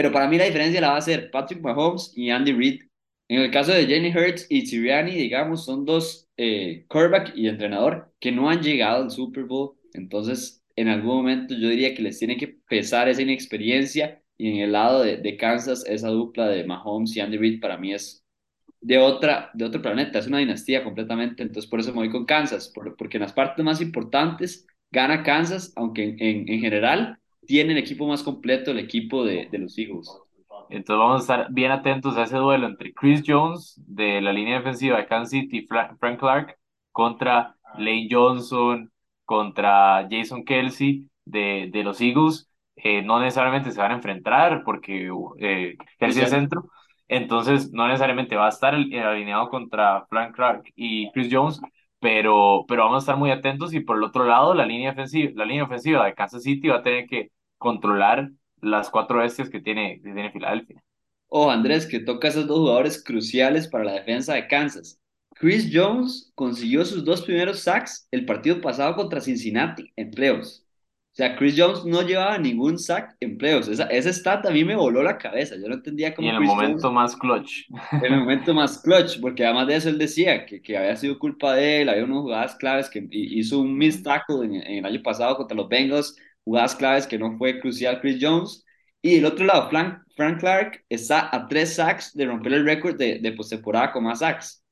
Pero 0.00 0.12
para 0.12 0.28
mí 0.28 0.38
la 0.38 0.46
diferencia 0.46 0.80
la 0.80 0.92
va 0.92 0.96
a 0.96 1.02
ser 1.02 1.30
Patrick 1.30 1.60
Mahomes 1.60 2.10
y 2.16 2.30
Andy 2.30 2.52
Reid. 2.54 2.84
En 3.28 3.40
el 3.42 3.50
caso 3.50 3.70
de 3.70 3.84
Jenny 3.84 4.08
Hurts 4.08 4.46
y 4.48 4.64
Sirianni, 4.64 5.14
digamos, 5.14 5.66
son 5.66 5.84
dos 5.84 6.26
eh, 6.38 6.86
quarterback 6.88 7.36
y 7.36 7.48
entrenador 7.48 8.10
que 8.18 8.32
no 8.32 8.48
han 8.48 8.62
llegado 8.62 9.04
al 9.04 9.10
Super 9.10 9.44
Bowl. 9.44 9.76
Entonces, 9.92 10.64
en 10.74 10.88
algún 10.88 11.16
momento 11.16 11.54
yo 11.54 11.68
diría 11.68 11.94
que 11.94 12.00
les 12.00 12.18
tiene 12.18 12.38
que 12.38 12.48
pesar 12.48 13.10
esa 13.10 13.20
inexperiencia. 13.20 14.22
Y 14.38 14.48
en 14.48 14.56
el 14.60 14.72
lado 14.72 15.02
de, 15.02 15.36
Kansas, 15.36 15.84
esa 15.86 16.08
dupla 16.08 16.48
de 16.48 16.64
Mahomes 16.64 17.14
y 17.14 17.20
Andy 17.20 17.36
Reid 17.36 17.60
para 17.60 17.76
mí 17.76 17.92
es 17.92 18.24
de, 18.80 18.96
otra, 18.96 19.50
de 19.52 19.66
otro 19.66 19.82
planeta, 19.82 20.18
es 20.18 20.28
una 20.28 20.38
dinastía 20.38 20.82
completamente. 20.82 21.42
Entonces, 21.42 21.70
por 21.70 21.80
eso 21.80 21.90
me 21.90 21.98
voy 21.98 22.10
con 22.10 22.24
Kansas, 22.24 22.70
por, 22.74 22.96
porque 22.96 23.18
en 23.18 23.24
las 23.24 23.34
partes 23.34 23.62
más 23.62 23.82
importantes 23.82 24.66
gana 24.90 25.22
Kansas, 25.22 25.74
aunque 25.76 26.16
en, 26.18 26.48
en 26.48 26.60
general 26.60 27.19
tiene 27.46 27.72
el 27.72 27.78
equipo 27.78 28.06
más 28.06 28.22
completo, 28.22 28.70
el 28.70 28.78
equipo 28.78 29.24
de, 29.24 29.48
de 29.50 29.58
los 29.58 29.76
Eagles. 29.78 30.10
Entonces 30.68 30.98
vamos 31.00 31.16
a 31.18 31.20
estar 31.22 31.52
bien 31.52 31.72
atentos 31.72 32.16
a 32.16 32.22
ese 32.24 32.36
duelo 32.36 32.66
entre 32.66 32.92
Chris 32.94 33.22
Jones 33.26 33.74
de 33.86 34.20
la 34.20 34.32
línea 34.32 34.58
defensiva 34.58 34.98
de 34.98 35.06
Kansas 35.06 35.30
City, 35.30 35.66
Fra 35.66 35.96
Frank 35.98 36.20
Clark, 36.20 36.56
contra 36.92 37.56
Lane 37.76 38.08
Johnson, 38.10 38.90
contra 39.24 40.06
Jason 40.10 40.44
Kelsey 40.44 41.08
de, 41.24 41.70
de 41.72 41.82
los 41.82 42.00
Eagles. 42.00 42.48
Eh, 42.76 43.02
no 43.02 43.18
necesariamente 43.20 43.72
se 43.72 43.80
van 43.80 43.90
a 43.92 43.96
enfrentar 43.96 44.62
porque 44.64 45.10
eh, 45.38 45.76
Kelsey 45.98 46.22
es 46.22 46.30
centro, 46.30 46.68
entonces 47.08 47.72
no 47.72 47.86
necesariamente 47.88 48.36
va 48.36 48.46
a 48.46 48.48
estar 48.50 48.74
alineado 48.74 49.50
contra 49.50 50.06
Frank 50.08 50.34
Clark 50.34 50.72
y 50.76 51.10
Chris 51.12 51.28
Jones, 51.30 51.60
pero, 52.00 52.64
pero 52.68 52.84
vamos 52.84 52.96
a 52.96 53.00
estar 53.00 53.16
muy 53.16 53.30
atentos 53.30 53.72
y 53.74 53.80
por 53.80 53.96
el 53.98 54.04
otro 54.04 54.24
lado 54.24 54.54
la 54.54 54.66
línea 54.66 54.92
ofensiva, 54.92 55.32
la 55.34 55.44
línea 55.44 55.64
ofensiva 55.64 56.04
de 56.04 56.14
Kansas 56.14 56.42
City 56.42 56.68
va 56.68 56.76
a 56.78 56.82
tener 56.82 57.06
que 57.06 57.30
controlar 57.58 58.30
las 58.60 58.90
cuatro 58.90 59.18
bestias 59.18 59.50
que 59.50 59.60
tiene, 59.60 60.00
tiene 60.02 60.32
Filadelfia. 60.32 60.82
Oh, 61.28 61.50
Andrés, 61.50 61.86
que 61.86 62.00
toca 62.00 62.28
esos 62.28 62.46
dos 62.46 62.58
jugadores 62.58 63.02
cruciales 63.02 63.68
para 63.68 63.84
la 63.84 63.92
defensa 63.92 64.34
de 64.34 64.48
Kansas. 64.48 65.00
Chris 65.34 65.70
Jones 65.72 66.32
consiguió 66.34 66.84
sus 66.84 67.04
dos 67.04 67.22
primeros 67.22 67.60
sacks 67.60 68.08
el 68.10 68.26
partido 68.26 68.60
pasado 68.60 68.94
contra 68.96 69.20
Cincinnati 69.20 69.92
en 69.96 70.10
playoffs. 70.10 70.66
O 71.20 71.22
sea, 71.22 71.36
Chris 71.36 71.54
Jones 71.54 71.84
no 71.84 72.00
llevaba 72.00 72.38
ningún 72.38 72.78
sack 72.78 73.14
en 73.20 73.36
playoffs. 73.36 73.68
Esa, 73.68 73.84
esa 73.88 74.10
stat 74.10 74.46
a 74.46 74.50
mí 74.50 74.64
me 74.64 74.74
voló 74.74 75.02
la 75.02 75.18
cabeza. 75.18 75.54
Yo 75.54 75.68
no 75.68 75.74
entendía 75.74 76.14
cómo 76.14 76.26
Y 76.26 76.30
en 76.30 76.36
el 76.36 76.42
momento 76.44 76.88
Jones, 76.88 76.94
más 76.94 77.14
clutch. 77.14 77.66
en 77.92 78.14
el 78.14 78.20
momento 78.20 78.54
más 78.54 78.78
clutch, 78.78 79.20
porque 79.20 79.44
además 79.44 79.66
de 79.66 79.76
eso 79.76 79.90
él 79.90 79.98
decía 79.98 80.46
que, 80.46 80.62
que 80.62 80.78
había 80.78 80.96
sido 80.96 81.18
culpa 81.18 81.52
de 81.52 81.82
él, 81.82 81.90
había 81.90 82.04
unas 82.04 82.20
jugadas 82.20 82.54
claves 82.54 82.88
que 82.88 83.06
hizo 83.10 83.60
un 83.60 83.76
miss 83.76 84.02
tackle 84.02 84.46
en, 84.46 84.54
en 84.54 84.78
el 84.78 84.86
año 84.86 85.02
pasado 85.02 85.36
contra 85.36 85.54
los 85.54 85.68
Bengals, 85.68 86.16
jugadas 86.42 86.74
claves 86.74 87.06
que 87.06 87.18
no 87.18 87.36
fue 87.36 87.60
crucial 87.60 88.00
Chris 88.00 88.16
Jones. 88.18 88.64
Y 89.02 89.16
del 89.16 89.26
otro 89.26 89.44
lado, 89.44 89.68
Frank, 89.68 89.98
Frank 90.16 90.40
Clark 90.40 90.86
está 90.88 91.28
a 91.36 91.46
tres 91.48 91.74
sacks 91.74 92.14
de 92.14 92.24
romper 92.24 92.54
el 92.54 92.64
récord 92.64 92.96
de, 92.96 93.18
de 93.18 93.32
postemporada 93.32 93.92
con 93.92 94.04
más 94.04 94.20
sacks. 94.20 94.64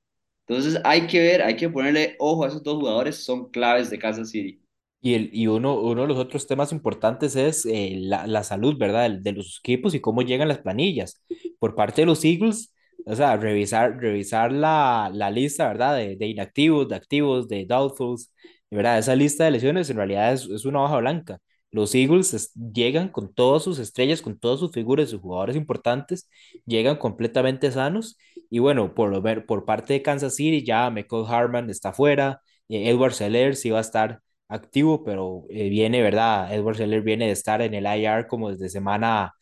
Entonces 0.47 0.81
hay 0.83 1.07
que 1.07 1.21
ver, 1.21 1.43
hay 1.43 1.57
que 1.57 1.69
ponerle 1.69 2.17
ojo 2.19 2.45
a 2.47 2.49
esos 2.49 2.63
dos 2.63 2.77
jugadores, 2.77 3.23
son 3.23 3.51
claves 3.51 3.91
de 3.91 3.99
Kansas 3.99 4.31
City. 4.31 4.63
Y, 5.01 5.15
el, 5.15 5.31
y 5.33 5.47
uno, 5.47 5.81
uno 5.81 6.03
de 6.03 6.09
los 6.09 6.19
otros 6.19 6.47
temas 6.47 6.73
importantes 6.73 7.37
es 7.37 7.65
eh, 7.67 7.95
la, 8.01 8.27
la, 8.27 8.43
salud, 8.43 8.77
¿verdad? 8.79 9.09
De, 9.11 9.21
de, 9.21 9.33
los 9.33 9.61
equipos 9.61 9.95
y 9.95 10.01
cómo 10.01 10.23
llegan 10.23 10.49
las 10.49 10.59
planillas. 10.59 11.23
Por 11.61 11.75
parte 11.77 12.03
de 12.03 12.07
los 12.07 12.25
Eagles, 12.25 12.75
o 13.07 13.15
sea, 13.15 13.37
revisar, 13.37 13.97
revisar 14.01 14.51
la, 14.53 15.11
la 15.15 15.31
lista, 15.31 15.69
¿verdad? 15.69 15.97
De, 15.97 16.17
de, 16.17 16.27
inactivos, 16.27 16.89
de 16.89 16.97
activos, 16.97 17.49
de 17.49 17.65
doubtfuls, 17.65 18.33
¿verdad? 18.71 18.99
Esa 18.99 19.15
lista 19.17 19.45
de 19.45 19.53
lesiones 19.53 19.89
en 19.91 19.97
realidad 19.97 20.33
es, 20.33 20.47
es 20.49 20.65
una 20.65 20.83
hoja 20.83 20.99
blanca. 20.99 21.39
los 21.71 21.95
Eagles 21.95 22.35
es- 22.35 22.53
llegan 22.55 23.09
con 23.09 23.33
todas 23.33 23.63
sus 23.63 23.79
estrellas, 23.79 24.23
con 24.23 24.39
todas 24.39 24.59
sus 24.61 24.73
figuras, 24.73 25.11
sus 25.11 25.21
jugadores 25.21 25.55
importantes, 25.57 26.29
llegan 26.67 26.97
completamente 26.97 27.71
sanos. 27.71 28.19
Y 28.51 28.59
bueno, 28.59 28.95
por, 28.95 29.11
lo 29.11 29.23
por 29.47 29.65
parte 29.65 29.93
de 29.95 30.03
Kansas 30.03 30.35
City, 30.37 30.65
ya 30.65 30.91
Michael 30.91 31.25
Harman 31.29 31.71
está 31.71 31.93
fuera, 31.93 32.41
eh, 32.69 32.89
Edward 32.91 33.13
Seller 33.15 33.55
sí 33.57 33.71
va 33.71 33.79
a 33.79 33.81
estar 33.83 34.21
activo, 34.49 35.05
pero 35.05 35.45
eh, 35.51 35.69
viene, 35.69 36.03
¿verdad? 36.03 36.53
Edward 36.55 36.77
Seller 36.77 37.03
viene 37.03 37.27
de 37.27 37.33
estar 37.33 37.63
en 37.63 37.75
el 37.75 37.87
IR 37.87 38.27
como 38.29 38.51
desde 38.51 38.69
semana 38.69 39.33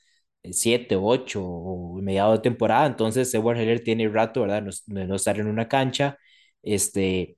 eh, 0.42 0.52
7, 0.52 0.96
8 0.96 1.42
o 1.44 2.00
mediado 2.02 2.32
de 2.32 2.38
temporada, 2.40 2.86
entonces 2.86 3.32
Edward 3.34 3.58
Seller 3.58 3.82
tiene 3.84 4.08
rato, 4.08 4.42
¿verdad? 4.42 4.62
No, 4.62 4.70
no 5.06 5.14
estar 5.16 5.38
en 5.38 5.46
una 5.48 5.68
cancha. 5.68 6.16
Este, 6.62 7.36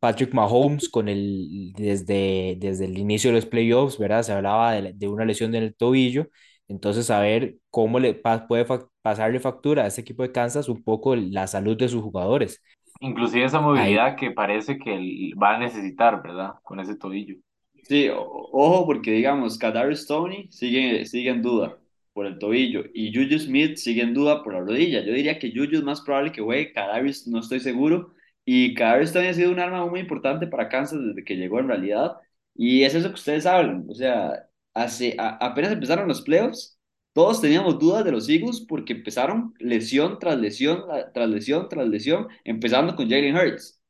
Patrick 0.00 0.34
Mahomes 0.34 0.88
con 0.88 1.08
el, 1.08 1.72
desde, 1.76 2.56
desde 2.58 2.84
el 2.86 2.98
inicio 2.98 3.30
de 3.30 3.36
los 3.36 3.46
playoffs, 3.46 3.98
¿verdad? 3.98 4.22
Se 4.22 4.32
hablaba 4.32 4.72
de, 4.74 4.92
de 4.92 5.08
una 5.08 5.24
lesión 5.24 5.54
en 5.54 5.62
el 5.62 5.74
tobillo, 5.74 6.28
entonces 6.68 7.10
a 7.10 7.20
ver 7.20 7.56
cómo 7.70 7.98
le 7.98 8.14
pa- 8.14 8.46
puede 8.46 8.64
fa- 8.66 8.86
pasarle 9.02 9.40
factura 9.40 9.84
a 9.84 9.86
este 9.86 10.02
equipo 10.02 10.22
de 10.22 10.32
Kansas 10.32 10.68
un 10.68 10.82
poco 10.82 11.16
la 11.16 11.46
salud 11.46 11.76
de 11.78 11.88
sus 11.88 12.02
jugadores. 12.02 12.60
Inclusive 13.08 13.44
esa 13.44 13.60
Ahí, 13.72 13.92
movilidad 13.92 14.16
que 14.16 14.32
parece 14.32 14.78
que 14.78 14.94
él 14.96 15.32
va 15.40 15.54
a 15.54 15.58
necesitar, 15.58 16.20
¿verdad? 16.22 16.54
Con 16.64 16.80
ese 16.80 16.96
tobillo. 16.96 17.36
Sí, 17.82 18.08
ojo 18.10 18.86
porque 18.86 19.10
digamos, 19.12 19.58
Kadarius 19.58 20.02
Stoney 20.04 20.48
sigue, 20.50 21.04
sigue 21.04 21.30
en 21.30 21.42
duda 21.42 21.78
por 22.14 22.24
el 22.26 22.38
tobillo 22.38 22.84
y 22.94 23.12
Juju 23.14 23.38
Smith 23.38 23.76
sigue 23.76 24.02
en 24.02 24.14
duda 24.14 24.42
por 24.42 24.54
la 24.54 24.60
rodilla. 24.60 25.00
Yo 25.04 25.12
diría 25.12 25.38
que 25.38 25.50
Juju 25.54 25.76
es 25.78 25.82
más 25.82 26.00
probable 26.00 26.32
que 26.32 26.40
juegue, 26.40 26.72
Kadarius 26.72 27.26
no 27.26 27.40
estoy 27.40 27.60
seguro 27.60 28.14
y 28.44 28.72
Kadarius 28.74 29.10
Stoney 29.10 29.28
ha 29.28 29.34
sido 29.34 29.50
un 29.52 29.60
arma 29.60 29.84
muy 29.86 30.00
importante 30.00 30.46
para 30.46 30.68
Kansas 30.70 30.98
desde 31.04 31.24
que 31.24 31.36
llegó 31.36 31.60
en 31.60 31.68
realidad 31.68 32.16
y 32.54 32.84
es 32.84 32.94
eso 32.94 33.08
que 33.08 33.14
ustedes 33.14 33.44
hablan, 33.46 33.84
o 33.88 33.94
sea, 33.94 34.48
hace, 34.72 35.14
a- 35.18 35.36
apenas 35.44 35.72
empezaron 35.72 36.08
los 36.08 36.22
playoffs, 36.22 36.73
todos 37.14 37.40
teníamos 37.42 37.78
dudas 37.80 38.04
de 38.04 38.12
los 38.12 38.28
Eagles 38.30 38.60
porque 38.68 38.94
empezaron 38.94 39.54
lesión 39.60 40.18
tras 40.20 40.38
lesión, 40.38 40.86
la- 40.88 41.12
tras 41.12 41.30
lesión, 41.30 41.68
tras 41.70 41.88
lesión, 41.88 42.28
empezando 42.44 42.96
con 42.96 43.10
Jalen 43.10 43.36
Hurts 43.36 43.82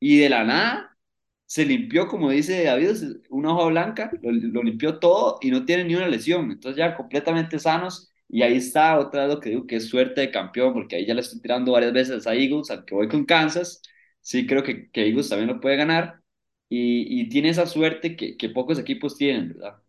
y 0.00 0.18
de 0.20 0.28
la 0.28 0.44
nada 0.44 0.98
se 1.46 1.64
limpió, 1.66 2.08
como 2.08 2.30
dice 2.30 2.64
David, 2.64 2.90
una 3.30 3.54
hoja 3.54 3.66
blanca, 3.68 4.10
lo, 4.22 4.62
limpió 4.62 4.98
todo 4.98 5.38
y 5.42 5.50
no 5.50 5.64
tiene 5.66 5.84
ni 5.84 5.94
una 5.94 6.08
lesión. 6.08 6.50
Entonces 6.50 6.78
ya 6.78 6.96
completamente 6.96 7.58
sanos. 7.58 8.10
Y 8.28 8.42
ahí 8.42 8.56
está 8.56 8.98
otra 8.98 9.26
vez 9.26 9.34
lo 9.34 9.40
que 9.40 9.50
digo 9.50 9.66
que 9.66 9.76
es 9.76 9.88
suerte 9.88 10.22
de 10.22 10.30
campeón, 10.30 10.72
porque 10.72 10.96
ahí 10.96 11.04
ya 11.06 11.12
le 11.14 11.20
estoy 11.20 11.40
tirando 11.40 11.72
varias 11.72 11.92
veces 11.92 12.26
a 12.26 12.34
Eagles, 12.34 12.70
aunque 12.70 12.94
voy 12.94 13.08
con 13.08 13.24
Kansas. 13.26 13.82
Sí 14.22 14.46
creo 14.46 14.62
que, 14.62 14.90
que 14.90 15.06
Eagles 15.06 15.28
también 15.28 15.48
lo 15.48 15.60
puede 15.60 15.76
ganar. 15.76 16.22
Y, 16.70 17.20
y 17.20 17.28
tiene 17.28 17.50
esa 17.50 17.66
suerte 17.66 18.16
que, 18.16 18.36
que 18.38 18.48
pocos 18.48 18.78
equipos 18.78 19.18
tienen, 19.18 19.48
¿verdad? 19.50 19.81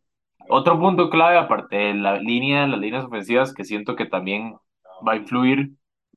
Otro 0.50 0.80
punto 0.80 1.10
clave, 1.10 1.38
aparte 1.38 1.76
de 1.76 1.94
la 1.94 2.18
línea, 2.18 2.68
las 2.68 2.80
líneas 2.80 3.06
ofensivas, 3.06 3.54
que 3.54 3.64
siento 3.64 3.96
que 3.96 4.06
también 4.06 4.56
va 5.08 5.14
a 5.14 5.18
influir 5.18 5.72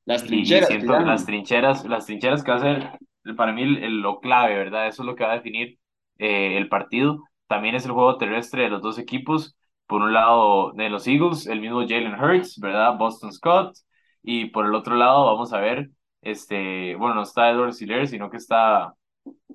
Las 0.04 0.24
trincheras 0.24 0.68
siento 0.68 0.98
las 1.00 1.26
trincheras, 1.26 1.84
las 1.84 2.06
trincheras 2.06 2.42
que 2.42 2.50
va 2.50 2.56
a 2.56 2.60
ser 2.60 2.90
para 3.36 3.52
mí 3.52 3.64
lo 3.64 4.20
clave, 4.20 4.56
¿verdad? 4.56 4.86
Eso 4.86 5.02
es 5.02 5.06
lo 5.06 5.16
que 5.16 5.24
va 5.24 5.32
a 5.32 5.36
definir 5.36 5.78
eh, 6.18 6.56
el 6.56 6.68
partido. 6.68 7.24
También 7.48 7.74
es 7.74 7.84
el 7.84 7.92
juego 7.92 8.18
terrestre 8.18 8.62
de 8.62 8.70
los 8.70 8.82
dos 8.82 8.98
equipos. 8.98 9.56
Por 9.86 10.02
un 10.02 10.12
lado, 10.12 10.72
de 10.72 10.90
los 10.90 11.06
Eagles, 11.06 11.46
el 11.46 11.60
mismo 11.60 11.80
Jalen 11.80 12.20
Hurts, 12.20 12.58
¿verdad? 12.60 12.96
Boston 12.96 13.32
Scott. 13.32 13.76
Y 14.22 14.46
por 14.46 14.66
el 14.66 14.74
otro 14.74 14.96
lado, 14.96 15.26
vamos 15.26 15.52
a 15.52 15.60
ver, 15.60 15.90
este, 16.22 16.96
bueno, 16.96 17.14
no 17.14 17.22
está 17.22 17.50
Edward 17.50 17.74
Helaire, 17.80 18.08
sino 18.08 18.28
que 18.28 18.38
está, 18.38 18.92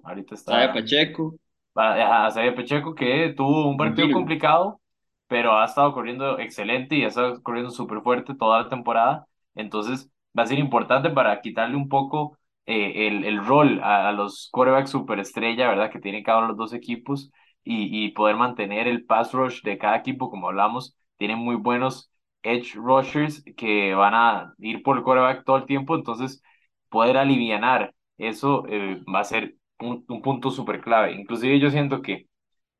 ahorita 0.03 0.37
Sabe 0.37 0.63
está 0.65 0.73
Pacheco, 0.73 1.35
a, 1.75 2.25
a 2.27 2.31
Xavier 2.31 2.55
Pacheco, 2.55 2.95
que 2.95 3.33
tuvo 3.35 3.67
un 3.69 3.77
partido 3.77 4.11
McKinnon. 4.11 4.11
complicado, 4.11 4.81
pero 5.27 5.57
ha 5.57 5.65
estado 5.65 5.93
corriendo 5.93 6.39
excelente 6.39 6.95
y 6.95 7.03
ha 7.03 7.07
estado 7.07 7.41
corriendo 7.43 7.71
súper 7.71 8.01
fuerte 8.01 8.35
toda 8.35 8.63
la 8.63 8.69
temporada. 8.69 9.27
Entonces, 9.55 10.09
va 10.37 10.43
a 10.43 10.47
ser 10.47 10.59
importante 10.59 11.09
para 11.09 11.39
quitarle 11.41 11.75
un 11.75 11.89
poco 11.89 12.37
eh, 12.65 13.07
el, 13.07 13.23
el 13.25 13.45
rol 13.45 13.79
a, 13.83 14.09
a 14.09 14.11
los 14.11 14.49
quarterbacks 14.51 14.89
superestrella, 14.91 15.67
¿verdad? 15.69 15.91
Que 15.91 15.99
tienen 15.99 16.23
cada 16.23 16.39
uno 16.39 16.47
de 16.47 16.51
los 16.53 16.57
dos 16.57 16.73
equipos 16.73 17.31
y, 17.63 18.05
y 18.05 18.11
poder 18.11 18.35
mantener 18.35 18.87
el 18.87 19.05
pass 19.05 19.33
rush 19.33 19.61
de 19.63 19.77
cada 19.77 19.97
equipo, 19.97 20.29
como 20.29 20.47
hablamos. 20.49 20.95
Tienen 21.17 21.37
muy 21.39 21.55
buenos 21.55 22.11
edge 22.43 22.73
rushers 22.75 23.43
que 23.55 23.93
van 23.93 24.13
a 24.15 24.53
ir 24.59 24.81
por 24.83 24.97
el 24.97 25.03
quarterback 25.03 25.45
todo 25.45 25.57
el 25.57 25.65
tiempo, 25.65 25.95
entonces 25.95 26.41
poder 26.89 27.17
alivianar 27.17 27.93
eso 28.17 28.65
eh, 28.67 29.01
va 29.13 29.19
a 29.21 29.23
ser 29.23 29.55
un, 29.81 30.05
un 30.07 30.21
punto 30.21 30.51
súper 30.51 30.81
clave. 30.81 31.13
Inclusive 31.13 31.59
yo 31.59 31.69
siento 31.71 32.01
que 32.01 32.27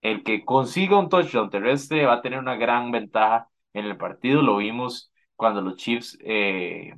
el 0.01 0.24
que 0.24 0.46
consiga 0.46 1.00
un 1.00 1.10
touchdown 1.10 1.50
terrestre 1.50 2.05
va 2.05 2.15
a 2.15 2.22
tener 2.22 2.39
una 2.39 2.55
gran 2.55 2.91
ventaja 2.91 3.48
en 3.74 3.86
el 3.86 3.98
partido. 3.98 4.41
Lo 4.41 4.58
vimos 4.58 5.12
cuando 5.36 5.62
los 5.62 5.75
Chiefs 5.77 6.17
eh, 6.24 6.93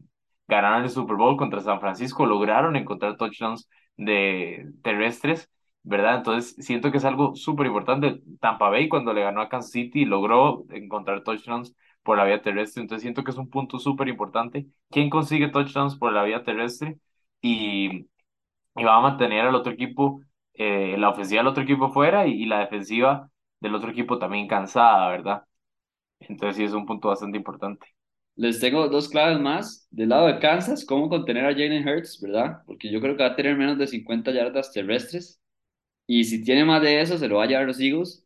ganaron 0.48 0.84
el 0.84 0.90
Super 0.90 1.16
Bowl 1.18 1.38
contra 1.38 1.62
San 1.62 1.80
Francisco, 1.80 2.26
lograron 2.26 2.76
encontrar 2.76 3.18
touchdowns 3.18 3.70
de 3.98 4.72
terrestres, 4.84 5.50
¿verdad? 5.84 6.18
Entonces 6.18 6.56
siento 6.66 6.92
que 6.92 6.98
es 6.98 7.06
algo 7.06 7.36
súper 7.36 7.68
importante. 7.68 8.22
Tampa 8.40 8.70
Bay 8.70 8.90
cuando 8.90 9.14
le 9.14 9.22
ganó 9.24 9.42
a 9.42 9.50
Kansas 9.50 9.72
City 9.72 10.06
logró 10.06 10.66
encontrar 10.70 11.24
touchdowns 11.24 11.76
por 12.04 12.18
la 12.18 12.26
vía 12.26 12.42
terrestre, 12.42 12.82
entonces 12.82 13.02
siento 13.04 13.24
que 13.24 13.32
es 13.32 13.38
un 13.38 13.50
punto 13.50 13.80
súper 13.80 14.08
importante. 14.10 14.68
¿Quién 14.90 15.10
consigue 15.10 15.48
touchdowns 15.50 15.96
por 15.98 16.12
la 16.14 16.24
vía 16.24 16.44
terrestre? 16.44 16.98
Y 17.42 18.08
y 18.76 18.84
va 18.84 18.98
a 18.98 19.02
mantener 19.02 19.42
al 19.46 19.56
otro 19.56 19.74
equipo, 19.74 20.22
eh, 20.54 20.96
la 20.98 21.10
ofensiva 21.10 21.42
del 21.42 21.48
otro 21.48 21.64
equipo 21.64 21.92
fuera 21.92 22.28
y, 22.28 22.46
la 22.46 22.60
defensiva 22.60 23.30
del 23.60 23.76
otro 23.76 23.92
equipo 23.92 24.20
también 24.20 24.48
cansada, 24.48 25.10
¿verdad? 25.10 25.44
Entonces 26.20 26.58
sí 26.58 26.64
es 26.64 26.74
un 26.74 26.86
punto 26.86 27.10
bastante 27.10 27.38
importante. 27.38 27.88
Les 28.36 28.60
tengo 28.60 28.88
dos 28.90 29.10
claves 29.10 29.40
más. 29.40 29.88
Del 29.92 30.10
lado 30.10 30.28
de 30.28 30.40
Kansas, 30.40 30.86
cómo 30.86 31.10
contener 31.10 31.46
a 31.46 31.52
Jalen 31.52 31.88
Hurts, 31.88 32.20
¿verdad? 32.22 32.64
Porque 32.66 32.92
yo 32.92 33.00
creo 33.02 33.16
que 33.16 33.24
va 33.24 33.30
a 33.30 33.36
tener 33.36 33.56
menos 33.58 33.78
de 33.78 33.88
50 33.88 34.32
yardas 34.32 34.72
terrestres. 34.72 35.42
Y 36.08 36.26
si 36.26 36.44
tiene 36.44 36.66
más 36.66 36.82
de 36.82 37.02
eso, 37.02 37.18
se 37.18 37.28
lo 37.28 37.38
va 37.38 37.46
a 37.46 37.48
llevar 37.48 37.66
los 37.68 37.80
Eagles. 37.80 38.26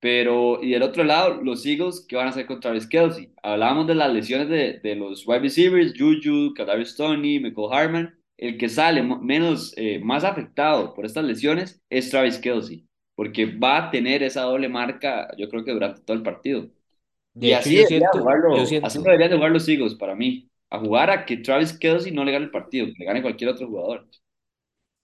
Pero, 0.00 0.62
y 0.62 0.70
del 0.72 0.82
otro 0.82 1.04
lado, 1.04 1.42
los 1.42 1.64
Eagles, 1.66 2.04
¿qué 2.08 2.16
van 2.16 2.26
a 2.26 2.30
hacer 2.30 2.46
contra 2.46 2.70
Travis 2.70 2.86
Kelsey? 2.88 3.32
Hablábamos 3.42 3.86
de 3.86 3.94
las 3.94 4.12
lesiones 4.12 4.48
de, 4.48 4.80
de 4.80 4.94
los 4.96 5.26
wide 5.26 5.40
receivers, 5.40 5.94
Juju, 5.98 6.54
Kadarius 6.54 6.90
Stoney, 6.90 7.40
Michael 7.40 7.72
Harman. 7.72 8.25
El 8.36 8.58
que 8.58 8.68
sale 8.68 9.02
menos, 9.02 9.72
eh, 9.76 9.98
más 10.00 10.24
afectado 10.24 10.94
por 10.94 11.06
estas 11.06 11.24
lesiones 11.24 11.82
es 11.90 12.10
Travis 12.10 12.38
Kelsey, 12.38 12.86
porque 13.14 13.46
va 13.46 13.78
a 13.88 13.90
tener 13.90 14.22
esa 14.22 14.42
doble 14.42 14.68
marca, 14.68 15.28
yo 15.38 15.48
creo 15.48 15.64
que 15.64 15.72
durante 15.72 16.02
todo 16.02 16.16
el 16.16 16.22
partido. 16.22 16.68
de 17.34 17.50
Y 17.50 17.52
hecho, 17.52 17.70
así 17.70 17.84
yo 17.84 17.86
siento, 17.86 18.36
yo 18.48 18.66
jugarlo, 18.66 18.78
así 18.82 18.98
siento, 18.98 19.04
deberían 19.04 19.30
de 19.30 19.36
jugar 19.36 19.52
los 19.52 19.68
Eagles 19.68 19.94
para 19.96 20.14
mí, 20.16 20.50
a 20.70 20.78
jugar 20.80 21.10
a 21.10 21.26
que 21.26 21.38
Travis 21.38 21.78
Kelsey 21.78 22.12
no 22.12 22.24
le 22.24 22.32
gane 22.32 22.46
el 22.46 22.50
partido, 22.52 22.86
que 22.88 22.94
le 22.98 23.04
gane 23.06 23.22
cualquier 23.22 23.50
otro 23.50 23.68
jugador. 23.68 24.08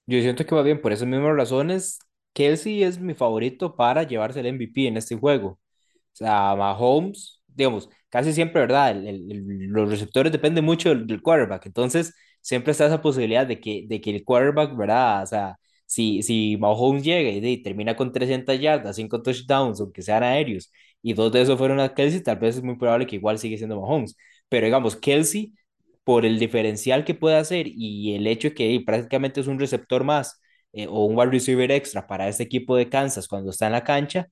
yo 0.06 0.20
siento 0.20 0.44
que 0.46 0.54
va 0.54 0.62
bien 0.62 0.80
por 0.80 0.92
esas 0.92 1.06
mismas 1.08 1.36
razones. 1.36 1.98
Kelsey 2.32 2.82
es 2.82 2.98
mi 2.98 3.14
favorito 3.14 3.76
para 3.76 4.02
llevarse 4.04 4.40
el 4.40 4.46
MVP 4.46 4.86
en 4.88 4.96
este 4.96 5.16
juego. 5.16 5.48
O 5.50 6.16
sea, 6.16 6.54
Mahomes, 6.56 7.42
digamos, 7.48 7.88
casi 8.10 8.32
siempre, 8.32 8.60
¿verdad? 8.62 8.92
El- 8.92 9.08
el- 9.32 9.66
los 9.68 9.90
receptores 9.90 10.32
dependen 10.32 10.64
mucho 10.64 10.90
del, 10.90 11.06
del 11.06 11.22
quarterback. 11.22 11.66
Entonces, 11.66 12.14
siempre 12.42 12.72
está 12.72 12.87
esa 12.87 13.02
posibilidad 13.02 13.46
de 13.46 13.61
que, 13.61 13.84
de 13.88 14.00
que 14.00 14.11
el 14.11 14.25
quarterback, 14.25 14.76
¿verdad? 14.76 15.22
O 15.25 15.26
sea, 15.26 15.58
si, 15.87 16.22
si 16.22 16.56
Mahomes 16.58 17.04
llega 17.04 17.30
y, 17.30 17.40
de- 17.40 17.58
termina 17.64 17.96
con 17.96 18.12
300 18.12 18.61
yardas, 18.61 18.96
5 18.96 19.22
touchdowns, 19.22 19.80
aunque 19.80 20.02
sean 20.02 20.22
aéreos, 20.22 20.72
y 21.02 21.14
dos 21.14 21.32
de 21.32 21.42
esos 21.42 21.58
fueron 21.58 21.80
a 21.80 21.94
Kelsey, 21.94 22.22
tal 22.22 22.38
vez 22.38 22.56
es 22.56 22.62
muy 22.62 22.76
probable 22.76 23.06
que 23.06 23.16
igual 23.16 23.38
sigue 23.38 23.58
siendo 23.58 23.80
Mahomes. 23.80 24.16
Pero 24.49 24.66
digamos, 24.66 24.96
Kelsey, 24.96 25.54
por 26.04 26.25
el 26.26 26.38
diferencial 26.38 27.04
que 27.04 27.14
puede 27.14 27.37
hacer 27.37 27.66
y 27.68 28.14
el 28.14 28.26
hecho 28.26 28.49
de 28.49 28.54
que 28.54 28.75
eh, 28.75 28.82
prácticamente 28.84 29.40
es 29.40 29.46
un 29.46 29.58
receptor 29.61 30.04
más 30.04 30.40
eh, 30.72 30.87
o 30.88 31.04
un 31.06 31.16
wide 31.18 31.30
receiver 31.30 31.70
extra 31.70 32.06
para 32.06 32.28
este 32.28 32.42
equipo 32.44 32.76
de 32.76 32.88
Kansas 32.88 33.28
cuando 33.28 33.50
está 33.50 33.66
en 33.66 33.72
la 33.72 33.84
cancha 33.84 34.28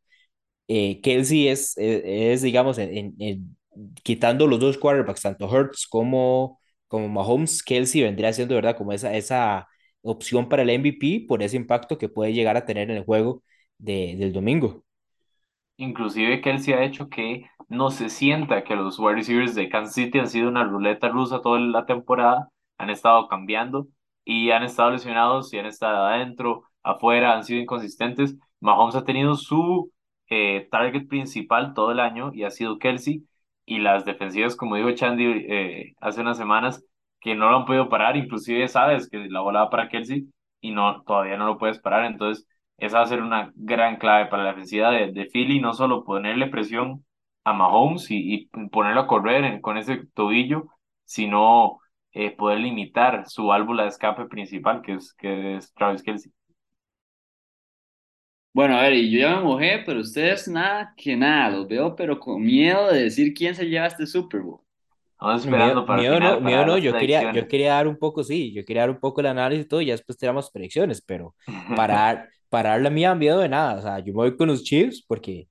eh, 0.68 1.00
Kelsey 1.02 1.48
es, 1.48 1.76
es, 1.78 2.02
es, 2.04 2.42
digamos, 2.42 2.78
en- 2.78 3.14
en- 3.18 3.56
quitando 4.02 4.46
los 4.46 4.60
dos 4.60 4.78
quarterbacks, 4.78 5.22
tanto 5.22 5.48
Hurts 5.48 5.86
como, 5.88 6.59
como 6.90 7.08
Mahomes, 7.08 7.62
Kelsey 7.62 8.02
vendría 8.02 8.32
siendo, 8.34 8.56
¿verdad? 8.56 8.76
Como 8.76 8.92
esa, 8.92 9.14
esa 9.16 9.68
opción 10.02 10.48
para 10.50 10.62
el 10.64 10.70
MVP 10.70 11.26
por 11.28 11.42
ese 11.42 11.56
impacto 11.56 11.98
que 11.98 12.08
puede 12.10 12.34
llegar 12.34 12.56
a 12.58 12.66
tener 12.66 12.90
en 12.90 12.98
el 12.98 13.04
juego 13.04 13.44
de, 13.78 14.16
del 14.18 14.32
domingo. 14.34 14.84
Inclusive 15.78 16.40
Kelsey 16.42 16.74
ha 16.74 16.84
hecho 16.84 17.08
que 17.08 17.46
no 17.68 17.90
se 17.90 18.10
sienta 18.10 18.64
que 18.64 18.76
los 18.76 18.98
wide 18.98 19.14
receivers 19.16 19.54
de 19.54 19.68
Kansas 19.70 19.94
City 19.94 20.18
han 20.18 20.28
sido 20.28 20.48
una 20.48 20.64
ruleta 20.64 21.08
rusa 21.08 21.40
toda 21.40 21.58
la 21.60 21.86
temporada, 21.86 22.50
han 22.78 22.90
estado 22.90 23.28
cambiando 23.28 23.88
y 24.24 24.50
han 24.50 24.62
estado 24.62 24.90
lesionados 24.90 25.52
y 25.52 25.58
han 25.58 25.66
estado 25.66 26.06
adentro, 26.06 26.64
afuera, 26.82 27.34
han 27.34 27.44
sido 27.44 27.60
inconsistentes. 27.60 28.36
Mahomes 28.60 28.94
ha 28.94 29.04
tenido 29.04 29.34
su 29.36 29.90
eh, 30.28 30.68
target 30.70 31.08
principal 31.08 31.72
todo 31.74 31.92
el 31.92 32.00
año 32.00 32.30
y 32.34 32.44
ha 32.44 32.50
sido 32.50 32.78
Kelsey 32.78 33.24
y 33.70 33.78
las 33.78 34.04
defensivas, 34.04 34.56
como 34.56 34.74
dijo 34.76 34.90
Chandy 34.92 35.24
eh, 35.48 35.94
hace 36.00 36.20
unas 36.22 36.36
semanas, 36.36 36.84
que 37.20 37.34
no 37.36 37.50
lo 37.50 37.58
han 37.58 37.66
podido 37.66 37.88
parar, 37.88 38.16
inclusive 38.16 38.66
sabes 38.68 39.08
que 39.08 39.18
la 39.28 39.40
bola 39.40 39.60
va 39.64 39.70
para 39.70 39.88
Kelsey 39.88 40.26
y 40.60 40.72
no, 40.72 41.02
todavía 41.04 41.36
no 41.36 41.46
lo 41.46 41.56
puedes 41.58 41.78
parar, 41.78 42.04
entonces 42.04 42.46
esa 42.78 42.98
va 42.98 43.04
a 43.04 43.06
ser 43.06 43.22
una 43.22 43.52
gran 43.54 43.96
clave 43.98 44.26
para 44.26 44.42
la 44.42 44.50
defensiva 44.50 44.90
de, 44.90 45.12
de 45.12 45.26
Philly, 45.26 45.60
no 45.60 45.72
solo 45.74 46.04
ponerle 46.04 46.48
presión 46.48 47.04
a 47.44 47.52
Mahomes 47.52 48.10
y, 48.10 48.34
y 48.34 48.68
ponerlo 48.70 49.02
a 49.02 49.06
correr 49.06 49.60
con 49.60 49.76
ese 49.78 50.04
tobillo, 50.14 50.64
sino 51.04 51.78
eh, 52.12 52.34
poder 52.36 52.58
limitar 52.60 53.28
su 53.28 53.46
válvula 53.46 53.84
de 53.84 53.90
escape 53.90 54.26
principal, 54.26 54.82
que 54.82 54.94
es, 54.94 55.14
que 55.14 55.56
es 55.56 55.72
Travis 55.74 56.02
Kelce. 56.02 56.30
Bueno, 58.52 58.76
a 58.76 58.82
ver, 58.82 58.94
y 58.94 59.10
yo 59.10 59.20
ya 59.20 59.36
me 59.36 59.42
mojé, 59.42 59.82
pero 59.86 60.00
ustedes 60.00 60.48
nada 60.48 60.92
que 60.96 61.16
nada, 61.16 61.50
los 61.50 61.68
veo, 61.68 61.94
pero 61.94 62.18
con 62.18 62.42
miedo 62.42 62.92
de 62.92 63.04
decir 63.04 63.32
quién 63.32 63.54
se 63.54 63.66
lleva 63.66 63.86
este 63.86 64.06
Super 64.06 64.40
Bowl. 64.40 64.60
Estamos 65.12 65.46
Miedo, 65.46 65.86
para 65.86 66.00
miedo 66.00 66.18
no, 66.18 66.20
para 66.20 66.40
miedo 66.40 66.66
no, 66.66 66.78
yo 66.78 66.96
quería, 66.96 67.32
yo 67.32 67.46
quería 67.46 67.74
dar 67.74 67.86
un 67.86 67.96
poco, 67.96 68.24
sí, 68.24 68.52
yo 68.52 68.64
quería 68.64 68.82
dar 68.82 68.90
un 68.90 68.98
poco 68.98 69.20
el 69.20 69.26
análisis 69.28 69.66
y 69.66 69.68
todo, 69.68 69.80
y 69.82 69.86
ya 69.86 69.92
después 69.92 70.18
tiramos 70.18 70.50
predicciones, 70.50 71.02
pero 71.02 71.34
para, 71.76 72.28
para 72.48 72.70
dar 72.70 72.80
la 72.80 72.90
mía, 72.90 73.14
miedo 73.14 73.38
de 73.38 73.48
nada, 73.48 73.78
o 73.78 73.82
sea, 73.82 73.98
yo 73.98 74.06
me 74.06 74.18
voy 74.18 74.36
con 74.36 74.48
los 74.48 74.64
Chiefs 74.64 75.04
porque 75.06 75.46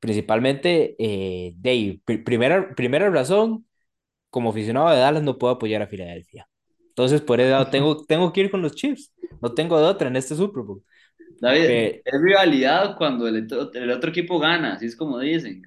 principalmente, 0.00 0.96
eh, 0.98 1.52
de 1.56 1.70
ahí, 1.70 2.02
primera, 2.24 2.74
primera 2.74 3.10
razón, 3.10 3.66
como 4.30 4.50
aficionado 4.50 4.90
de 4.90 4.98
Dallas 4.98 5.22
no 5.22 5.38
puedo 5.38 5.54
apoyar 5.54 5.82
a 5.82 5.86
Filadelfia. 5.86 6.48
Entonces, 6.88 7.20
por 7.20 7.40
eso 7.40 7.66
tengo, 7.70 8.04
tengo 8.04 8.32
que 8.32 8.42
ir 8.42 8.50
con 8.50 8.62
los 8.62 8.74
Chiefs. 8.74 9.12
No 9.40 9.54
tengo 9.54 9.78
de 9.78 9.86
otra 9.86 10.08
en 10.08 10.16
este 10.16 10.34
Super 10.34 10.62
Bowl. 10.62 10.82
David, 11.40 11.80
es 12.04 12.20
rivalidad 12.22 12.96
cuando 12.96 13.28
el, 13.28 13.44
otro- 13.44 13.72
el 13.74 13.90
otro 13.90 14.10
equipo 14.10 14.38
gana, 14.38 14.74
así 14.74 14.86
es 14.86 14.96
como 14.96 15.18
dicen. 15.20 15.62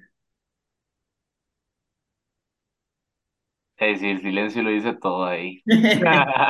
Eh, 3.78 3.96
sí, 3.98 4.06
el 4.10 4.20
silencio 4.20 4.62
lo 4.62 4.70
dice 4.70 4.94
todo 4.94 5.24
ahí. 5.24 5.64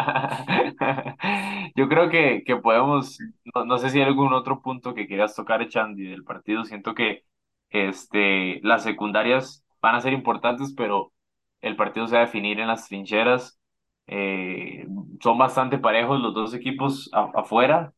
Yo 1.77 1.89
creo 1.89 2.11
que, 2.11 2.43
que 2.45 2.57
podemos, 2.57 3.19
no, 3.55 3.65
no 3.65 3.79
sé 3.79 3.91
si 3.91 3.99
hay 3.99 4.05
algún 4.05 4.33
otro 4.35 4.61
punto 4.63 4.95
que 4.95 5.07
quieras 5.07 5.35
tocar, 5.35 5.67
Chandy, 5.69 6.09
del 6.09 6.25
partido. 6.25 6.65
Siento 6.65 6.95
que 6.95 7.25
este, 7.71 8.61
las 8.63 8.83
secundarias 8.83 9.65
van 9.81 9.95
a 9.95 10.01
ser 10.01 10.13
importantes, 10.13 10.75
pero 10.77 11.13
el 11.61 11.77
partido 11.77 12.07
se 12.07 12.15
va 12.17 12.23
a 12.23 12.25
definir 12.27 12.61
en 12.61 12.69
las 12.69 12.89
trincheras. 12.89 13.59
Eh, 14.07 14.87
son 15.23 15.39
bastante 15.39 15.79
parejos 15.79 16.21
los 16.21 16.35
dos 16.35 16.55
equipos 16.55 17.09
a- 17.15 17.31
afuera, 17.35 17.93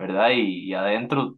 ¿verdad? 0.00 0.30
Y, 0.32 0.66
y 0.70 0.74
adentro 0.74 1.36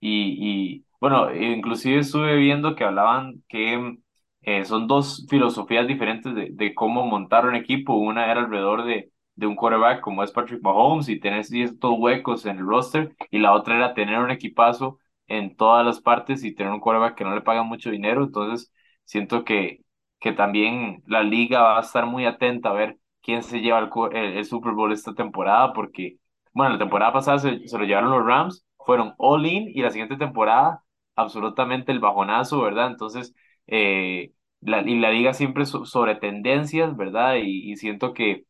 y, 0.00 0.74
y, 0.80 0.86
bueno, 1.00 1.34
inclusive 1.34 2.00
estuve 2.00 2.36
viendo 2.36 2.74
que 2.74 2.84
hablaban 2.84 3.42
que 3.48 3.96
eh, 4.42 4.64
son 4.64 4.86
dos 4.86 5.26
filosofías 5.28 5.86
diferentes 5.86 6.34
de, 6.34 6.50
de 6.52 6.74
cómo 6.74 7.06
montar 7.06 7.46
un 7.46 7.54
equipo. 7.56 7.94
Una 7.96 8.30
era 8.30 8.40
alrededor 8.42 8.84
de, 8.84 9.10
de 9.34 9.46
un 9.46 9.56
quarterback 9.56 10.00
como 10.00 10.22
es 10.22 10.32
Patrick 10.32 10.62
Mahomes 10.62 11.08
y 11.08 11.20
tener 11.20 11.44
ciertos 11.44 11.94
huecos 11.98 12.46
en 12.46 12.58
el 12.58 12.66
roster, 12.66 13.14
y 13.30 13.38
la 13.38 13.52
otra 13.54 13.76
era 13.76 13.94
tener 13.94 14.18
un 14.18 14.30
equipazo 14.30 14.98
en 15.26 15.56
todas 15.56 15.84
las 15.86 16.00
partes 16.00 16.44
y 16.44 16.54
tener 16.54 16.72
un 16.72 16.80
quarterback 16.80 17.16
que 17.16 17.24
no 17.24 17.34
le 17.34 17.40
paga 17.42 17.62
mucho 17.62 17.90
dinero. 17.90 18.24
Entonces, 18.24 18.72
siento 19.04 19.44
que, 19.44 19.80
que 20.20 20.32
también 20.32 21.02
la 21.06 21.22
liga 21.22 21.62
va 21.62 21.78
a 21.78 21.80
estar 21.80 22.06
muy 22.06 22.26
atenta 22.26 22.70
a 22.70 22.72
ver 22.72 22.98
quién 23.22 23.42
se 23.42 23.60
lleva 23.60 23.78
el, 23.80 23.88
el, 24.16 24.36
el 24.38 24.44
Super 24.44 24.72
Bowl 24.72 24.92
esta 24.92 25.14
temporada, 25.14 25.72
porque, 25.72 26.18
bueno, 26.54 26.74
la 26.74 26.78
temporada 26.78 27.12
pasada 27.12 27.38
se, 27.40 27.68
se 27.68 27.78
lo 27.78 27.84
llevaron 27.84 28.10
los 28.10 28.24
Rams 28.26 28.66
fueron 28.78 29.14
all 29.18 29.46
in 29.46 29.68
y 29.74 29.82
la 29.82 29.90
siguiente 29.90 30.16
temporada 30.16 30.82
absolutamente 31.16 31.92
el 31.92 32.00
bajonazo, 32.00 32.62
¿verdad? 32.62 32.88
Entonces, 32.88 33.34
eh, 33.66 34.32
la, 34.60 34.82
y 34.82 34.98
la 35.00 35.10
liga 35.10 35.34
siempre 35.34 35.66
so- 35.66 35.84
sobre 35.86 36.16
tendencias, 36.16 36.96
¿verdad? 36.96 37.36
Y, 37.36 37.72
siento 37.76 38.14
que, 38.14 38.46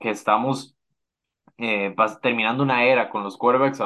que 0.00 0.10
estamos 0.10 0.76
eh, 1.58 1.94
terminando 2.22 2.62
una 2.62 2.84
era 2.84 3.08
con 3.10 3.22
los 3.24 3.36
quarterbacks, 3.38 3.80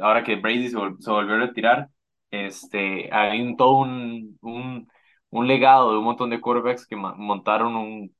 ahora 0.00 0.22
que 0.24 0.36
Brady 0.36 0.68
se, 0.68 0.76
vol- 0.76 0.98
se 1.00 1.10
volvió 1.10 1.34
a 1.34 1.38
retirar, 1.38 1.88
este, 2.30 3.12
hay 3.12 3.40
un, 3.40 3.56
todo 3.56 3.78
un, 3.78 4.38
un, 4.42 4.88
un 5.30 5.46
legado 5.46 5.92
de 5.92 5.98
un 5.98 6.04
montón 6.04 6.30
de 6.30 6.40
quarterbacks 6.40 6.86
que 6.86 6.96
montaron 6.96 7.76
un, 7.76 8.14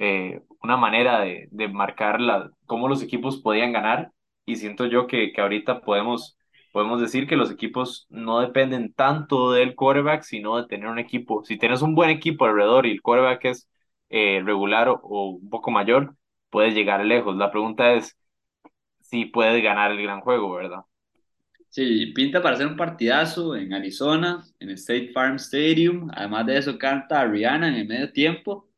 eh, 0.00 0.42
una 0.62 0.78
manera 0.78 1.20
de, 1.20 1.48
de 1.52 1.68
marcar 1.68 2.20
la, 2.22 2.50
cómo 2.66 2.88
los 2.88 3.02
equipos 3.02 3.38
podían 3.42 3.72
ganar 3.72 4.12
y 4.46 4.56
siento 4.56 4.86
yo 4.86 5.08
que, 5.08 5.32
que 5.32 5.42
ahorita 5.42 5.82
podemos, 5.82 6.38
podemos 6.72 7.00
decir 7.02 7.28
que 7.28 7.36
los 7.36 7.52
equipos 7.52 8.06
no 8.10 8.40
dependen 8.40 8.94
tanto 8.94 9.52
del 9.52 9.76
quarterback, 9.76 10.22
sino 10.24 10.58
de 10.58 10.68
tener 10.68 10.88
un 10.88 11.00
equipo. 11.00 11.44
Si 11.44 11.58
tienes 11.58 11.82
un 11.82 11.94
buen 11.96 12.10
equipo 12.10 12.46
alrededor 12.46 12.86
y 12.86 12.92
el 12.92 13.02
quarterback 13.02 13.46
es 13.46 13.70
eh, 14.10 14.42
regular 14.44 14.88
o, 14.90 15.00
o 15.04 15.30
un 15.32 15.50
poco 15.50 15.72
mayor, 15.72 16.16
puedes 16.50 16.74
llegar 16.74 17.04
lejos. 17.06 17.36
La 17.36 17.52
pregunta 17.52 17.94
es 17.94 18.18
si 19.02 19.26
puedes 19.26 19.62
ganar 19.62 19.92
el 19.92 20.02
gran 20.02 20.20
juego, 20.22 20.54
¿verdad? 20.54 20.80
Sí, 21.68 22.06
pinta 22.14 22.42
para 22.42 22.56
hacer 22.56 22.66
un 22.68 22.76
partidazo 22.76 23.56
en 23.56 23.72
Arizona, 23.72 24.44
en 24.58 24.70
State 24.70 25.12
Farm 25.14 25.36
Stadium. 25.36 26.10
Además 26.14 26.46
de 26.46 26.58
eso, 26.58 26.78
canta 26.78 27.24
Rihanna 27.26 27.68
en 27.68 27.74
el 27.76 27.88
medio 27.88 28.12
tiempo. 28.12 28.69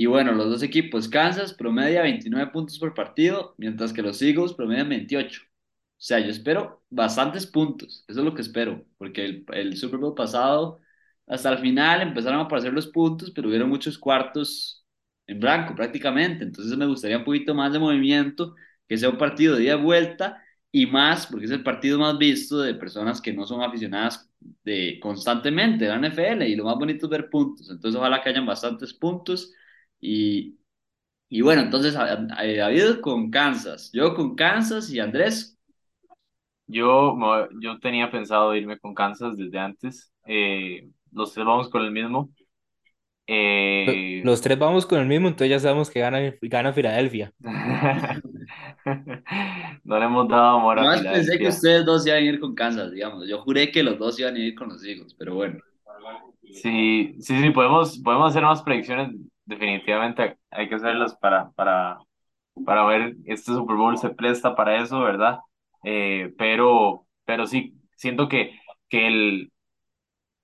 Y 0.00 0.06
bueno, 0.06 0.32
los 0.32 0.48
dos 0.48 0.62
equipos, 0.62 1.08
Kansas 1.10 1.52
promedia 1.52 2.00
29 2.00 2.50
puntos 2.52 2.78
por 2.78 2.94
partido, 2.94 3.54
mientras 3.58 3.92
que 3.92 4.00
los 4.00 4.22
Eagles 4.22 4.54
promedian 4.54 4.88
28. 4.88 5.42
O 5.42 5.46
sea, 5.98 6.18
yo 6.20 6.30
espero 6.30 6.82
bastantes 6.88 7.46
puntos, 7.46 8.02
eso 8.08 8.20
es 8.20 8.24
lo 8.24 8.34
que 8.34 8.40
espero, 8.40 8.82
porque 8.96 9.26
el, 9.26 9.44
el 9.52 9.76
Super 9.76 10.00
Bowl 10.00 10.14
pasado, 10.14 10.80
hasta 11.26 11.52
el 11.52 11.58
final 11.58 12.00
empezaron 12.00 12.40
a 12.40 12.44
aparecer 12.44 12.72
los 12.72 12.86
puntos, 12.86 13.30
pero 13.30 13.48
hubieron 13.48 13.68
muchos 13.68 13.98
cuartos 13.98 14.86
en 15.26 15.38
blanco 15.38 15.74
prácticamente. 15.74 16.44
Entonces 16.44 16.74
me 16.78 16.86
gustaría 16.86 17.18
un 17.18 17.24
poquito 17.24 17.54
más 17.54 17.70
de 17.74 17.78
movimiento, 17.78 18.54
que 18.88 18.96
sea 18.96 19.10
un 19.10 19.18
partido 19.18 19.56
de 19.56 19.64
ida 19.64 19.74
y 19.74 19.82
vuelta 19.82 20.42
y 20.72 20.86
más, 20.86 21.26
porque 21.26 21.44
es 21.44 21.50
el 21.50 21.62
partido 21.62 21.98
más 21.98 22.16
visto 22.16 22.60
de 22.60 22.74
personas 22.74 23.20
que 23.20 23.34
no 23.34 23.44
son 23.46 23.62
aficionadas 23.62 24.30
de 24.64 24.98
constantemente 25.02 25.84
de 25.84 25.90
la 25.90 25.96
NFL 25.96 26.42
y 26.48 26.56
lo 26.56 26.64
más 26.64 26.76
bonito 26.76 27.04
es 27.04 27.10
ver 27.10 27.28
puntos. 27.28 27.68
Entonces 27.68 27.98
ojalá 27.98 28.22
que 28.22 28.30
hayan 28.30 28.46
bastantes 28.46 28.94
puntos 28.94 29.52
y, 30.00 30.58
y 31.28 31.40
bueno, 31.42 31.62
entonces 31.62 31.96
a- 31.96 32.16
David 32.16 33.00
con 33.02 33.30
Kansas, 33.30 33.90
yo 33.92 34.14
con 34.14 34.34
Kansas 34.36 34.90
y 34.90 35.00
Andrés. 35.00 35.58
Yo, 36.66 37.16
me- 37.16 37.48
yo 37.62 37.78
tenía 37.80 38.10
pensado 38.10 38.54
irme 38.54 38.78
con 38.78 38.94
Kansas 38.94 39.36
desde 39.36 39.58
antes. 39.58 40.12
Eh, 40.26 40.88
los 41.12 41.32
tres 41.34 41.44
vamos 41.46 41.68
con 41.68 41.82
el 41.84 41.90
mismo. 41.90 42.30
Eh, 43.26 44.20
los 44.22 44.40
tres 44.40 44.58
vamos 44.58 44.86
con 44.86 44.98
el 45.00 45.06
mismo, 45.06 45.28
entonces 45.28 45.50
ya 45.50 45.60
sabemos 45.60 45.90
que 45.90 46.00
gana, 46.00 46.18
gana 46.42 46.72
Filadelfia. 46.72 47.32
no 49.84 49.98
le 49.98 50.04
hemos 50.04 50.28
dado 50.28 50.58
amor 50.58 50.78
a 50.78 50.82
Más 50.82 51.00
pensé 51.08 51.38
que 51.38 51.48
Filadelfia. 51.48 51.48
ustedes 51.48 51.84
dos 51.84 52.06
iban 52.06 52.18
a 52.18 52.22
ir 52.22 52.40
con 52.40 52.54
Kansas, 52.54 52.90
digamos. 52.92 53.28
Yo 53.28 53.42
juré 53.42 53.70
que 53.70 53.82
los 53.82 53.98
dos 53.98 54.18
iban 54.18 54.36
a 54.36 54.38
ir 54.38 54.54
con 54.54 54.68
los 54.70 54.82
Eagles, 54.84 55.14
pero 55.14 55.34
bueno. 55.34 55.58
Sí, 56.52 57.14
sí, 57.20 57.40
sí, 57.42 57.50
podemos, 57.50 57.98
podemos 57.98 58.30
hacer 58.30 58.42
más 58.42 58.62
predicciones. 58.62 59.10
Definitivamente 59.50 60.38
hay 60.50 60.68
que 60.68 60.76
hacerlas 60.76 61.16
para, 61.16 61.50
para, 61.52 61.98
para 62.66 62.84
ver, 62.86 63.16
este 63.26 63.52
Super 63.52 63.76
Bowl 63.76 63.98
se 63.98 64.10
presta 64.10 64.54
para 64.56 64.82
eso, 64.82 65.00
¿verdad? 65.00 65.40
Eh, 65.84 66.32
pero, 66.38 67.06
pero 67.24 67.46
sí, 67.46 67.74
siento 67.96 68.28
que, 68.28 68.58
que 68.88 69.08
el, 69.08 69.52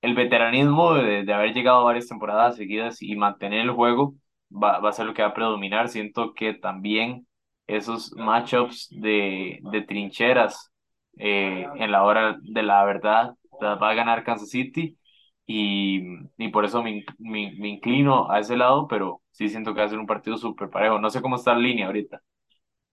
el 0.02 0.14
veteranismo 0.14 0.94
de, 0.94 1.24
de 1.24 1.34
haber 1.34 1.54
llegado 1.54 1.84
varias 1.84 2.08
temporadas 2.08 2.56
seguidas 2.56 3.02
y 3.02 3.16
mantener 3.16 3.60
el 3.62 3.70
juego 3.72 4.14
va, 4.50 4.80
va 4.80 4.90
a 4.90 4.92
ser 4.92 5.06
lo 5.06 5.14
que 5.14 5.22
va 5.22 5.28
a 5.28 5.34
predominar. 5.34 5.88
Siento 5.88 6.34
que 6.34 6.54
también 6.54 7.26
esos 7.66 8.12
matchups 8.16 8.88
de, 8.90 9.60
de 9.72 9.82
trincheras 9.82 10.72
eh, 11.18 11.66
en 11.76 11.92
la 11.92 12.04
hora 12.04 12.38
de 12.42 12.62
la 12.62 12.84
verdad 12.84 13.34
va 13.62 13.90
a 13.90 13.94
ganar 13.94 14.24
Kansas 14.24 14.50
City 14.50 14.98
y, 15.46 16.02
y 16.38 16.48
por 16.50 16.64
eso 16.64 16.82
me, 16.82 17.04
me, 17.18 17.52
me 17.58 17.68
inclino 17.68 18.30
a 18.30 18.40
ese 18.40 18.56
lado, 18.56 18.88
pero 18.88 19.22
sí 19.30 19.48
siento 19.48 19.74
que 19.74 19.80
va 19.80 19.86
a 19.86 19.88
ser 19.90 19.98
un 19.98 20.06
partido 20.06 20.36
súper 20.38 20.70
parejo. 20.70 20.98
No 21.00 21.10
sé 21.10 21.22
cómo 21.22 21.36
está 21.36 21.52
la 21.54 21.60
línea 21.60 21.86
ahorita. 21.86 22.22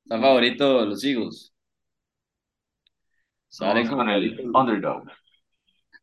Está 0.06 0.18
favorito 0.22 0.86
los 0.86 1.04
Eagles. 1.04 1.54
Sale 3.48 3.88
con 3.88 4.10
el 4.10 4.50
underdog. 4.54 5.06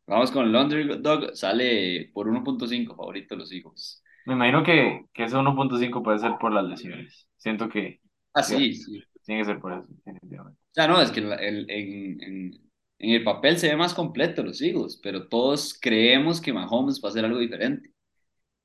Vamos 0.07 0.31
con 0.31 0.45
el 0.47 0.55
underdog. 0.55 1.35
Sale 1.35 2.09
por 2.13 2.27
1.5 2.27 2.95
favorito 2.95 3.35
los 3.35 3.51
Eagles. 3.51 4.03
Me 4.25 4.33
imagino 4.33 4.63
que, 4.63 5.05
que 5.13 5.23
ese 5.25 5.37
1.5 5.37 6.03
puede 6.03 6.19
ser 6.19 6.33
por 6.39 6.51
las 6.53 6.65
lesiones. 6.65 7.27
Siento 7.37 7.69
que, 7.69 8.01
Ah, 8.33 8.43
que 8.45 8.69
sí, 8.73 9.03
tiene 9.25 9.41
que 9.41 9.45
ser 9.45 9.59
por 9.59 9.73
eso, 9.73 9.85
definitivamente. 10.05 10.59
Sea, 10.71 10.87
no, 10.87 11.01
es 11.01 11.11
que 11.11 11.19
el- 11.21 11.33
el- 11.33 11.69
en, 11.69 12.21
en, 12.23 12.70
en 13.01 13.11
el 13.11 13.23
papel 13.23 13.57
se 13.57 13.67
ve 13.69 13.75
más 13.75 13.93
completo 13.95 14.43
los 14.43 14.61
Eagles, 14.61 14.99
pero 15.01 15.27
todos 15.27 15.73
creemos 15.79 16.39
que 16.39 16.53
Mahomes 16.53 17.01
va 17.03 17.09
a 17.09 17.11
hacer 17.11 17.25
algo 17.25 17.39
diferente. 17.39 17.91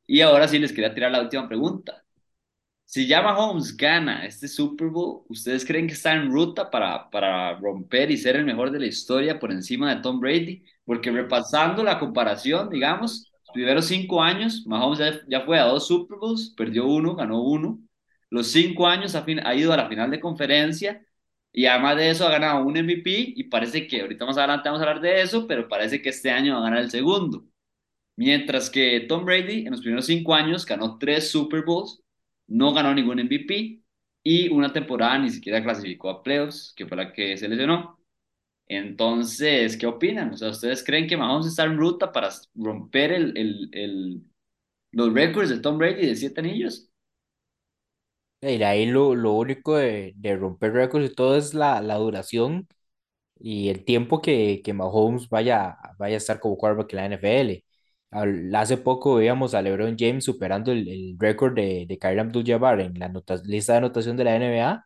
Y 0.07 0.21
ahora 0.21 0.49
sí 0.49 0.59
les 0.59 0.73
quería 0.73 0.95
tirar 0.95 1.11
la 1.13 1.23
última 1.23 1.49
pregunta. 1.49 2.05
Si 2.85 3.07
ya 3.07 3.23
Mahomes 3.23 3.77
gana 3.77 4.27
este 4.27 4.47
Super 4.49 4.89
Bowl, 4.89 5.25
¿ustedes 5.29 5.65
creen 5.65 5.87
que 5.87 5.95
está 5.95 6.15
en 6.15 6.31
ruta 6.31 6.71
para, 6.71 7.11
para 7.11 7.59
romper 7.59 8.11
y 8.11 8.19
ser 8.19 8.37
el 8.37 8.45
mejor 8.45 8.71
de 8.71 8.81
la 8.81 8.87
historia 8.87 9.39
por 9.39 9.53
encima 9.53 9.95
de 9.95 10.03
Tom 10.03 10.21
Brady? 10.21 10.65
Porque 10.85 11.11
repasando 11.11 11.83
la 11.83 11.99
comparación, 11.99 12.69
digamos, 12.71 13.33
primeros 13.55 13.87
cinco 13.87 14.23
años, 14.23 14.65
Mahomes 14.67 14.99
ya, 14.99 15.21
ya 15.29 15.47
fue 15.47 15.59
a 15.59 15.65
dos 15.65 15.87
Super 15.89 16.19
Bowls, 16.19 16.55
perdió 16.57 16.87
uno, 16.87 17.17
ganó 17.17 17.43
uno. 17.43 17.81
Los 18.31 18.49
cinco 18.49 18.87
años 18.87 19.15
ha 19.15 19.55
ido 19.55 19.73
a 19.73 19.77
la 19.79 19.89
final 19.89 20.11
de 20.11 20.21
conferencia 20.21 21.03
Y 21.57 21.67
además 21.67 21.97
de 21.99 22.11
eso 22.11 22.29
ha 22.29 22.33
ganado 22.33 22.65
un 22.67 22.77
MVP 22.79 23.35
y 23.37 23.45
parece 23.47 23.89
que 23.89 24.03
ahorita 24.03 24.27
más 24.27 24.39
adelante 24.39 24.69
vamos 24.71 24.83
a 24.83 24.91
hablar 24.91 25.03
de 25.03 25.23
eso, 25.23 25.49
pero 25.49 25.69
parece 25.69 26.03
que 26.03 26.11
este 26.11 26.31
año 26.31 26.55
va 26.55 26.61
a 26.61 26.65
ganar 26.65 26.81
el 26.81 26.93
segundo. 26.93 27.47
Mientras 28.17 28.71
que 28.71 29.01
Tom 29.09 29.25
Brady 29.27 29.67
en 29.67 29.73
los 29.73 29.81
primeros 29.83 30.07
cinco 30.07 30.35
años 30.35 30.67
ganó 30.67 30.99
tres 30.99 31.31
Super 31.31 31.65
Bowls, 31.65 32.03
no 32.49 32.73
ganó 32.75 32.95
ningún 32.95 33.21
MVP 33.21 33.83
y 34.25 34.49
una 34.51 34.73
temporada 34.73 35.19
ni 35.19 35.31
siquiera 35.31 35.63
clasificó 35.63 36.11
a 36.11 36.23
playoffs, 36.23 36.73
que 36.77 36.87
fue 36.87 36.97
la 36.97 37.13
que 37.13 37.37
se 37.39 37.49
lesionó. 37.49 38.01
Entonces, 38.69 39.77
¿qué 39.77 39.87
opinan? 39.87 40.33
O 40.35 40.37
sea, 40.39 40.51
¿ustedes 40.51 40.85
creen 40.85 41.07
que 41.09 41.17
Mahomes 41.17 41.47
está 41.49 41.65
en 41.65 41.77
ruta 41.79 42.13
para 42.13 42.31
romper 42.55 43.13
el, 43.13 43.37
el, 43.39 43.71
el, 43.73 44.23
los 44.93 45.13
récords 45.15 45.51
de 45.51 45.61
Tom 45.61 45.79
Brady 45.79 46.07
de 46.07 46.17
siete 46.17 46.41
anillos? 46.41 46.91
Y 48.49 48.63
ahí 48.63 48.87
lo, 48.87 49.15
lo 49.15 49.33
único 49.33 49.77
de, 49.77 50.13
de 50.17 50.37
romper 50.37 50.73
récords 50.73 51.11
y 51.11 51.15
todo 51.15 51.37
es 51.37 51.55
la, 51.55 51.81
la 51.83 51.97
duración 51.97 52.69
y 53.39 53.69
el 53.71 53.85
tiempo 53.85 54.23
que, 54.23 54.63
que 54.65 54.75
Mahomes 54.75 55.29
vaya, 55.29 55.77
vaya 55.99 56.15
a 56.17 56.19
estar 56.19 56.41
como 56.41 56.57
quarterback 56.59 56.93
en 56.95 56.97
la 56.99 57.07
NFL. 57.07 57.65
Al- 58.13 58.55
Hace 58.55 58.79
poco 58.79 59.17
veíamos 59.17 59.55
a 59.55 59.63
LeBron 59.63 59.97
James 59.99 60.25
superando 60.25 60.73
el, 60.73 60.89
el 60.89 61.17
récord 61.19 61.55
de, 61.55 61.87
de 61.89 61.99
Kareem 61.99 62.29
Abdul-Jabbar 62.29 62.81
en 62.81 62.99
la 62.99 63.09
nota- 63.09 63.37
lista 63.45 63.73
de 63.75 63.79
anotación 63.79 64.17
de 64.17 64.25
la 64.25 64.37
NBA 64.37 64.85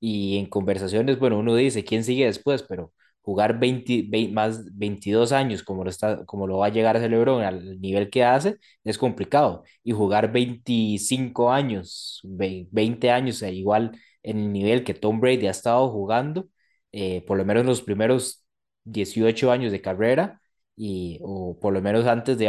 y 0.00 0.38
en 0.38 0.46
conversaciones, 0.48 1.18
bueno, 1.18 1.38
uno 1.38 1.54
dice, 1.56 1.84
¿quién 1.84 2.04
sigue 2.04 2.26
después? 2.26 2.62
Pero 2.64 2.92
jugar 3.26 3.58
20 3.60 4.06
vein- 4.08 4.32
más 4.34 4.64
22 4.78 5.32
años 5.32 5.62
como 5.64 5.84
lo, 5.84 5.90
está, 5.90 6.24
como 6.26 6.46
lo 6.46 6.58
va 6.58 6.66
a 6.66 6.70
llegar 6.70 6.96
a 6.96 7.00
LeBron 7.08 7.42
al 7.44 7.80
nivel 7.80 8.10
que 8.10 8.24
hace, 8.24 8.56
es 8.84 8.98
complicado. 8.98 9.64
Y 9.84 9.92
jugar 9.92 10.32
25 10.32 11.52
años, 11.52 12.20
ve- 12.24 12.68
20 12.72 13.10
años, 13.10 13.42
igual 13.42 13.92
en 14.22 14.38
el 14.38 14.52
nivel 14.52 14.84
que 14.84 14.94
Tom 14.94 15.20
Brady 15.20 15.46
ha 15.48 15.50
estado 15.52 15.88
jugando, 15.90 16.48
eh, 16.92 17.22
por 17.26 17.38
lo 17.38 17.44
menos 17.44 17.66
los 17.66 17.82
primeros 17.82 18.44
18 18.84 19.50
años 19.50 19.72
de 19.72 19.80
carrera, 19.82 20.40
y, 20.76 21.18
o 21.22 21.58
por 21.60 21.72
lo 21.74 21.82
menos 21.82 22.06
antes 22.06 22.38
de, 22.38 22.48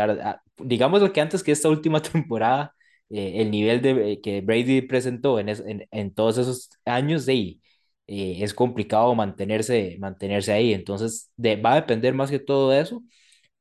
digamos 0.59 1.01
lo 1.01 1.13
que 1.13 1.21
antes 1.21 1.43
que 1.43 1.51
esta 1.51 1.69
última 1.69 2.01
temporada 2.01 2.73
eh, 3.09 3.33
el 3.41 3.51
nivel 3.51 3.81
de, 3.81 4.13
eh, 4.13 4.21
que 4.21 4.41
Brady 4.41 4.81
presentó 4.81 5.39
en, 5.39 5.49
en, 5.49 5.87
en 5.91 6.13
todos 6.13 6.37
esos 6.37 6.69
años, 6.85 7.25
de, 7.25 7.31
ahí, 7.33 7.61
eh, 8.07 8.37
es 8.41 8.53
complicado 8.53 9.13
mantenerse, 9.15 9.97
mantenerse 9.99 10.53
ahí. 10.53 10.73
Entonces, 10.73 11.31
de, 11.37 11.55
va 11.57 11.73
a 11.73 11.75
depender 11.75 12.13
más 12.13 12.31
que 12.31 12.39
todo 12.39 12.71
de 12.71 12.81
eso, 12.81 13.03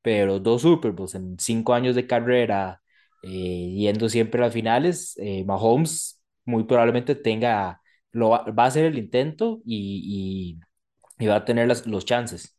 pero 0.02 0.40
dos 0.40 0.62
Super 0.62 0.92
Bowls 0.92 1.14
en 1.14 1.38
cinco 1.38 1.74
años 1.74 1.94
de 1.96 2.06
carrera, 2.06 2.82
eh, 3.22 3.72
yendo 3.76 4.08
siempre 4.08 4.40
a 4.40 4.46
las 4.46 4.54
finales, 4.54 5.14
eh, 5.18 5.44
Mahomes 5.44 6.22
muy 6.44 6.64
probablemente 6.64 7.14
tenga, 7.16 7.80
lo 8.12 8.30
va, 8.30 8.44
a 8.56 8.64
hacer 8.66 8.84
el 8.86 8.98
intento 8.98 9.60
y, 9.64 10.58
y, 11.18 11.24
y 11.24 11.28
va 11.28 11.36
a 11.36 11.44
tener 11.44 11.68
las, 11.68 11.86
los 11.86 12.04
chances. 12.04 12.56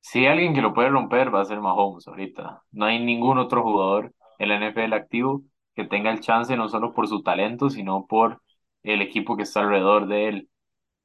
Si 0.00 0.20
hay 0.20 0.26
alguien 0.26 0.54
que 0.54 0.62
lo 0.62 0.72
puede 0.72 0.88
romper, 0.88 1.34
va 1.34 1.40
a 1.42 1.44
ser 1.44 1.60
Mahomes 1.60 2.06
ahorita. 2.06 2.62
No 2.72 2.86
hay 2.86 3.04
ningún 3.04 3.38
otro 3.38 3.62
jugador 3.62 4.12
en 4.38 4.48
la 4.48 4.56
NFL 4.56 4.92
activo 4.94 5.42
que 5.74 5.84
tenga 5.84 6.10
el 6.10 6.20
chance 6.20 6.56
no 6.56 6.68
solo 6.68 6.94
por 6.94 7.08
su 7.08 7.22
talento, 7.22 7.70
sino 7.70 8.06
por 8.06 8.40
el 8.82 9.02
equipo 9.02 9.36
que 9.36 9.42
está 9.42 9.60
alrededor 9.60 10.06
de 10.06 10.28
él. 10.28 10.48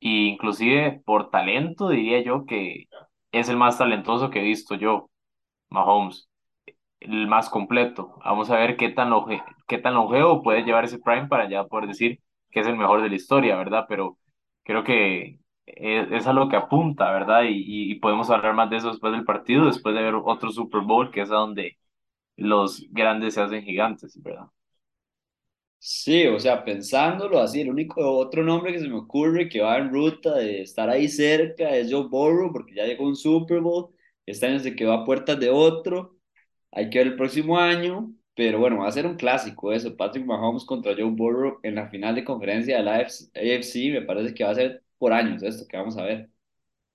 Y 0.02 0.30
inclusive 0.30 1.02
por 1.06 1.32
talento 1.32 1.90
diría 1.90 2.22
yo 2.24 2.46
que 2.48 2.88
es 3.34 3.50
el 3.50 3.58
más 3.58 3.80
talentoso 3.80 4.32
que 4.32 4.42
he 4.42 4.44
visto 4.44 4.76
yo, 4.76 5.12
Mahomes, 5.70 6.30
el 7.00 7.28
más 7.28 7.50
completo. 7.50 8.20
Vamos 8.26 8.50
a 8.52 8.58
ver 8.58 8.78
qué 8.78 8.90
tan 8.90 9.10
longe- 9.12 9.44
qué 9.68 9.78
tan 9.80 9.94
longevo 9.96 10.44
puede 10.44 10.64
llevar 10.64 10.86
ese 10.86 11.00
prime 11.00 11.28
para 11.28 11.50
ya 11.50 11.66
poder 11.66 11.88
decir 11.88 12.20
que 12.52 12.62
es 12.62 12.68
el 12.68 12.78
mejor 12.78 13.02
de 13.02 13.10
la 13.10 13.16
historia, 13.16 13.56
¿verdad? 13.58 13.86
Pero 13.90 14.18
creo 14.64 14.84
que 14.84 15.40
es, 15.66 16.28
a 16.28 16.34
lo 16.34 16.50
que 16.50 16.58
apunta, 16.58 17.12
¿verdad? 17.12 17.44
Y, 17.46 17.92
y 17.92 17.96
podemos 17.96 18.30
hablar 18.30 18.54
más 18.56 18.70
de 18.70 18.78
eso 18.78 18.90
después 18.90 19.14
del 19.14 19.26
partido, 19.26 19.66
después 19.66 19.96
de 19.96 20.04
ver 20.04 20.16
otro 20.16 20.52
Super 20.52 20.82
Bowl, 20.82 21.12
que 21.12 21.22
es 21.22 21.32
a 21.32 21.36
donde 21.36 21.78
los 22.38 22.86
grandes 22.92 23.36
se 23.36 23.42
hacen 23.42 23.64
gigantes, 23.64 24.22
¿verdad? 24.24 24.48
Sí, 25.84 26.28
o 26.28 26.40
sea, 26.40 26.64
pensándolo 26.64 27.40
así, 27.40 27.62
el 27.62 27.70
único 27.72 28.02
otro 28.18 28.44
nombre 28.44 28.72
que 28.72 28.80
se 28.80 28.88
me 28.88 28.98
ocurre 28.98 29.50
que 29.50 29.62
va 29.62 29.78
en 29.80 29.90
ruta 29.92 30.36
de 30.36 30.62
estar 30.62 30.88
ahí 30.90 31.08
cerca 31.08 31.76
es 31.76 31.92
Joe 31.92 32.08
Burrow, 32.08 32.52
porque 32.54 32.76
ya 32.76 32.86
llegó 32.86 33.04
un 33.06 33.16
Super 33.16 33.62
Bowl, 33.62 33.90
este 34.28 34.46
año 34.46 34.60
se 34.60 34.76
quedó 34.76 34.94
a 34.94 35.04
puertas 35.04 35.40
de 35.40 35.50
otro, 35.50 36.18
hay 36.72 36.90
que 36.92 37.00
ver 37.00 37.08
el 37.08 37.16
próximo 37.16 37.58
año, 37.58 38.14
pero 38.36 38.60
bueno, 38.60 38.78
va 38.80 38.88
a 38.90 38.92
ser 38.92 39.08
un 39.08 39.16
clásico 39.16 39.72
eso, 39.74 39.98
Patrick 39.98 40.26
Mahomes 40.26 40.66
contra 40.66 40.94
Joe 40.94 41.06
Burrow 41.06 41.60
en 41.64 41.76
la 41.76 41.90
final 41.90 42.14
de 42.16 42.26
conferencia 42.26 42.78
de 42.78 42.84
la 42.84 42.98
AFC, 42.98 43.92
me 43.92 44.04
parece 44.04 44.36
que 44.36 44.44
va 44.44 44.52
a 44.52 44.56
ser 44.56 44.84
por 45.00 45.14
años 45.14 45.42
esto 45.42 45.66
que 45.68 45.78
vamos 45.78 45.98
a 45.98 46.04
ver. 46.04 46.30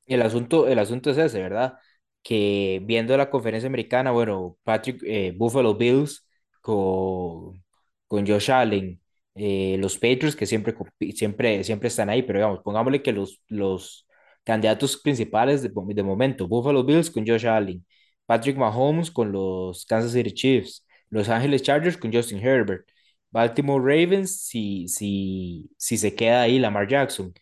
El 0.06 0.22
asunto, 0.22 0.68
el 0.68 0.78
asunto 0.78 1.10
es 1.10 1.18
ese, 1.18 1.42
¿verdad? 1.42 1.78
Que 2.22 2.80
viendo 2.84 3.16
la 3.16 3.30
conferencia 3.30 3.66
americana, 3.66 4.12
bueno, 4.12 4.58
Patrick, 4.62 5.02
eh, 5.04 5.34
Buffalo 5.36 5.74
Bills 5.74 6.24
con, 6.60 7.64
con 8.06 8.26
Josh 8.26 8.50
Allen, 8.50 9.00
eh, 9.34 9.76
los 9.78 9.96
Patriots 9.96 10.36
que 10.36 10.46
siempre, 10.46 10.74
siempre, 11.14 11.64
siempre 11.64 11.88
están 11.88 12.08
ahí, 12.10 12.22
pero 12.22 12.38
digamos, 12.38 12.60
pongámosle 12.62 13.02
que 13.02 13.12
los, 13.12 13.40
los 13.48 14.06
candidatos 14.44 14.96
principales 14.98 15.62
de, 15.62 15.70
de 15.74 16.02
momento, 16.02 16.48
Buffalo 16.48 16.84
Bills 16.84 17.10
con 17.10 17.26
Josh 17.26 17.46
Allen, 17.46 17.84
Patrick 18.26 18.56
Mahomes 18.56 19.10
con 19.10 19.32
los 19.32 19.84
Kansas 19.86 20.12
City 20.12 20.32
Chiefs, 20.32 20.84
Los 21.10 21.28
Angeles 21.28 21.62
Chargers 21.62 21.96
con 21.96 22.12
Justin 22.12 22.38
Herbert, 22.38 22.86
Baltimore 23.30 23.82
Ravens 23.84 24.40
si, 24.42 24.88
si, 24.88 25.70
si 25.76 25.96
se 25.98 26.14
queda 26.14 26.42
ahí 26.42 26.58
Lamar 26.58 26.88
Jackson, 26.88 27.32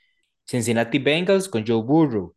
Cincinnati 0.46 0.98
Bengals 0.98 1.48
con 1.48 1.64
Joe 1.66 1.82
Burrow 1.82 2.34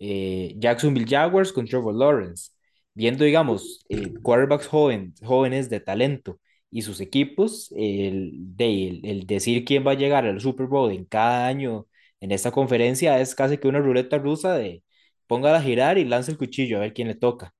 eh, 0.00 0.54
Jacksonville 0.58 1.06
Jaguars 1.08 1.52
con 1.52 1.66
Trevor 1.66 1.94
Lawrence, 1.94 2.52
viendo, 2.94 3.24
digamos, 3.24 3.84
eh, 3.88 4.12
quarterbacks 4.22 4.68
jóvenes 4.68 5.68
de 5.70 5.80
talento 5.80 6.40
y 6.70 6.82
sus 6.82 7.00
equipos, 7.00 7.72
el, 7.76 8.54
el, 8.58 9.26
decir 9.26 9.64
quién 9.64 9.86
va 9.86 9.92
a 9.92 9.94
llegar 9.94 10.26
al 10.26 10.40
Super 10.40 10.66
Bowl 10.66 10.92
en 10.92 11.04
cada 11.04 11.46
año 11.46 11.86
en 12.20 12.32
esta 12.32 12.50
conferencia 12.52 13.20
es 13.20 13.34
casi 13.34 13.58
que 13.58 13.68
una 13.68 13.80
ruleta 13.80 14.18
rusa 14.18 14.54
de 14.56 14.82
póngala 15.26 15.58
a 15.58 15.62
girar 15.62 15.98
y 15.98 16.04
lanza 16.04 16.30
el 16.32 16.38
cuchillo 16.38 16.78
a 16.78 16.80
ver 16.80 16.92
quién 16.94 17.08
le 17.08 17.14
toca. 17.14 17.54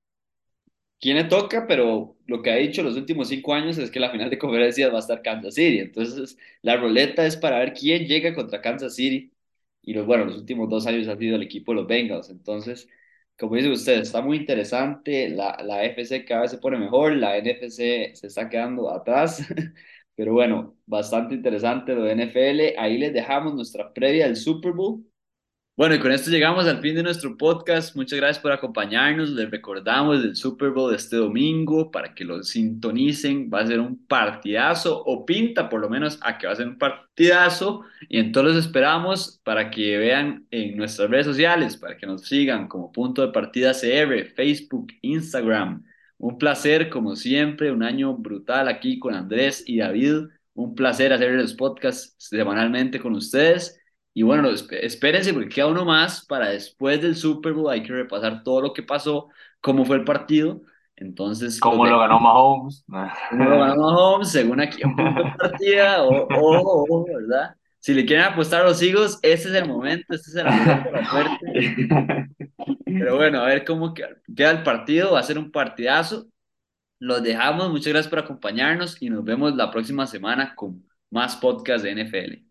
quién 0.99 1.17
le 1.17 1.23
toca, 1.25 1.67
pero 1.67 2.17
lo 2.27 2.41
que 2.41 2.51
ha 2.51 2.55
dicho 2.55 2.83
los 2.83 2.95
últimos 2.95 3.29
cinco 3.29 3.53
años 3.53 3.77
es 3.77 3.91
que 3.91 3.99
la 3.99 4.11
final 4.11 4.29
de 4.29 4.37
conferencias 4.39 4.91
va 4.91 4.97
a 4.97 4.99
estar 4.99 5.21
Kansas 5.21 5.55
City. 5.55 5.79
Entonces, 5.79 6.37
la 6.61 6.77
ruleta 6.77 7.25
es 7.25 7.37
para 7.37 7.59
ver 7.59 7.73
quién 7.73 8.05
llega 8.05 8.33
contra 8.33 8.61
Kansas 8.61 8.95
City. 8.95 9.31
Y 9.81 9.93
los, 9.93 10.05
bueno, 10.05 10.25
los 10.25 10.37
últimos 10.37 10.69
dos 10.69 10.85
años 10.87 11.07
ha 11.07 11.17
sido 11.17 11.35
el 11.37 11.43
equipo 11.43 11.71
de 11.71 11.77
los 11.77 11.87
Bengals. 11.87 12.29
Entonces, 12.29 12.87
como 13.39 13.55
dice 13.55 13.71
usted, 13.71 14.01
está 14.01 14.21
muy 14.21 14.37
interesante. 14.37 15.29
La, 15.29 15.57
la 15.63 15.83
FC 15.85 16.25
cada 16.25 16.41
vez 16.41 16.51
se 16.51 16.57
pone 16.59 16.77
mejor, 16.77 17.13
la 17.15 17.37
NFC 17.37 18.13
se 18.15 18.27
está 18.27 18.49
quedando 18.49 18.89
atrás. 18.91 19.41
Pero 20.15 20.33
bueno, 20.33 20.77
bastante 20.85 21.35
interesante 21.35 21.95
lo 21.95 22.03
de 22.03 22.11
NFL. 22.13 22.75
Ahí 22.77 22.97
les 22.97 23.13
dejamos 23.13 23.55
nuestra 23.55 23.93
previa 23.93 24.25
del 24.25 24.35
Super 24.35 24.73
Bowl. 24.73 25.08
Bueno, 25.79 25.95
y 25.95 25.99
con 25.99 26.11
esto 26.11 26.29
llegamos 26.29 26.67
al 26.67 26.81
fin 26.81 26.93
de 26.93 27.03
nuestro 27.03 27.37
podcast. 27.37 27.95
Muchas 27.95 28.19
gracias 28.19 28.39
por 28.39 28.51
acompañarnos. 28.51 29.29
Les 29.29 29.49
recordamos 29.49 30.21
del 30.21 30.35
Super 30.35 30.71
Bowl 30.71 30.91
de 30.91 30.97
este 30.97 31.15
domingo 31.15 31.89
para 31.89 32.13
que 32.13 32.25
lo 32.25 32.43
sintonicen. 32.43 33.49
Va 33.49 33.61
a 33.61 33.67
ser 33.67 33.79
un 33.79 34.05
partidazo 34.05 35.01
o 35.01 35.25
pinta 35.25 35.69
por 35.69 35.79
lo 35.79 35.89
menos 35.89 36.19
a 36.21 36.37
que 36.37 36.47
va 36.47 36.51
a 36.51 36.57
ser 36.57 36.67
un 36.67 36.77
partidazo. 36.77 37.85
Y 38.09 38.19
entonces 38.19 38.57
esperamos 38.57 39.39
para 39.45 39.71
que 39.71 39.97
vean 39.97 40.45
en 40.51 40.75
nuestras 40.75 41.09
redes 41.09 41.27
sociales, 41.27 41.77
para 41.77 41.95
que 41.95 42.05
nos 42.05 42.23
sigan 42.23 42.67
como 42.67 42.91
punto 42.91 43.21
de 43.25 43.31
partida 43.31 43.71
CR, 43.71 44.33
Facebook, 44.35 44.87
Instagram. 45.01 45.85
Un 46.17 46.37
placer, 46.37 46.89
como 46.89 47.15
siempre, 47.15 47.71
un 47.71 47.83
año 47.83 48.17
brutal 48.17 48.67
aquí 48.67 48.99
con 48.99 49.13
Andrés 49.15 49.63
y 49.65 49.77
David. 49.77 50.27
Un 50.55 50.75
placer 50.75 51.13
hacer 51.13 51.31
los 51.35 51.53
podcasts 51.53 52.15
semanalmente 52.17 52.99
con 52.99 53.13
ustedes. 53.13 53.78
Y 54.13 54.23
bueno, 54.23 54.49
esp- 54.49 54.77
espérense 54.81 55.33
porque 55.33 55.49
queda 55.49 55.67
uno 55.67 55.85
más 55.85 56.25
para 56.25 56.49
después 56.49 57.01
del 57.01 57.15
Super 57.15 57.53
Bowl. 57.53 57.71
Hay 57.71 57.83
que 57.83 57.93
repasar 57.93 58.43
todo 58.43 58.61
lo 58.61 58.73
que 58.73 58.83
pasó, 58.83 59.29
cómo 59.61 59.85
fue 59.85 59.97
el 59.97 60.03
partido. 60.03 60.61
Entonces, 60.95 61.53
los 61.53 61.59
¿Cómo 61.61 61.85
lo 61.85 61.99
ganó. 61.99 62.19
Mahomes? 62.19 62.83
Cómo 63.29 63.43
lo 63.45 63.59
ganó 63.59 63.75
Mahomes, 63.81 64.29
según 64.31 64.59
aquí 64.59 64.81
partida. 65.37 66.03
o- 66.03 66.27
ojo, 66.29 67.05
¿verdad? 67.05 67.55
Si 67.81 67.93
le 67.93 68.05
quieren 68.05 68.25
apostar 68.25 68.61
a 68.61 68.65
los 68.65 68.81
higos, 68.81 69.19
este 69.21 69.47
es 69.49 69.55
el 69.55 69.65
momento, 69.65 70.13
este 70.13 70.31
es 70.31 70.35
el 70.35 70.47
amuleto 70.47 70.83
de 70.83 70.91
la 70.91 71.09
suerte. 71.09 72.27
Pero 72.85 73.15
bueno, 73.15 73.39
a 73.39 73.45
ver 73.45 73.63
cómo 73.63 73.93
queda 73.93 74.09
queda 74.35 74.51
el 74.51 74.63
partido. 74.63 75.13
Va 75.13 75.19
a 75.19 75.23
ser 75.23 75.37
un 75.37 75.49
partidazo. 75.51 76.27
Los 76.99 77.23
dejamos. 77.23 77.69
Muchas 77.71 77.93
gracias 77.93 78.09
por 78.09 78.19
acompañarnos 78.19 79.01
y 79.01 79.09
nos 79.09 79.23
vemos 79.23 79.55
la 79.55 79.71
próxima 79.71 80.05
semana 80.07 80.53
con 80.55 80.83
más 81.09 81.37
podcast 81.37 81.85
de 81.85 81.91
NFL. 82.03 82.48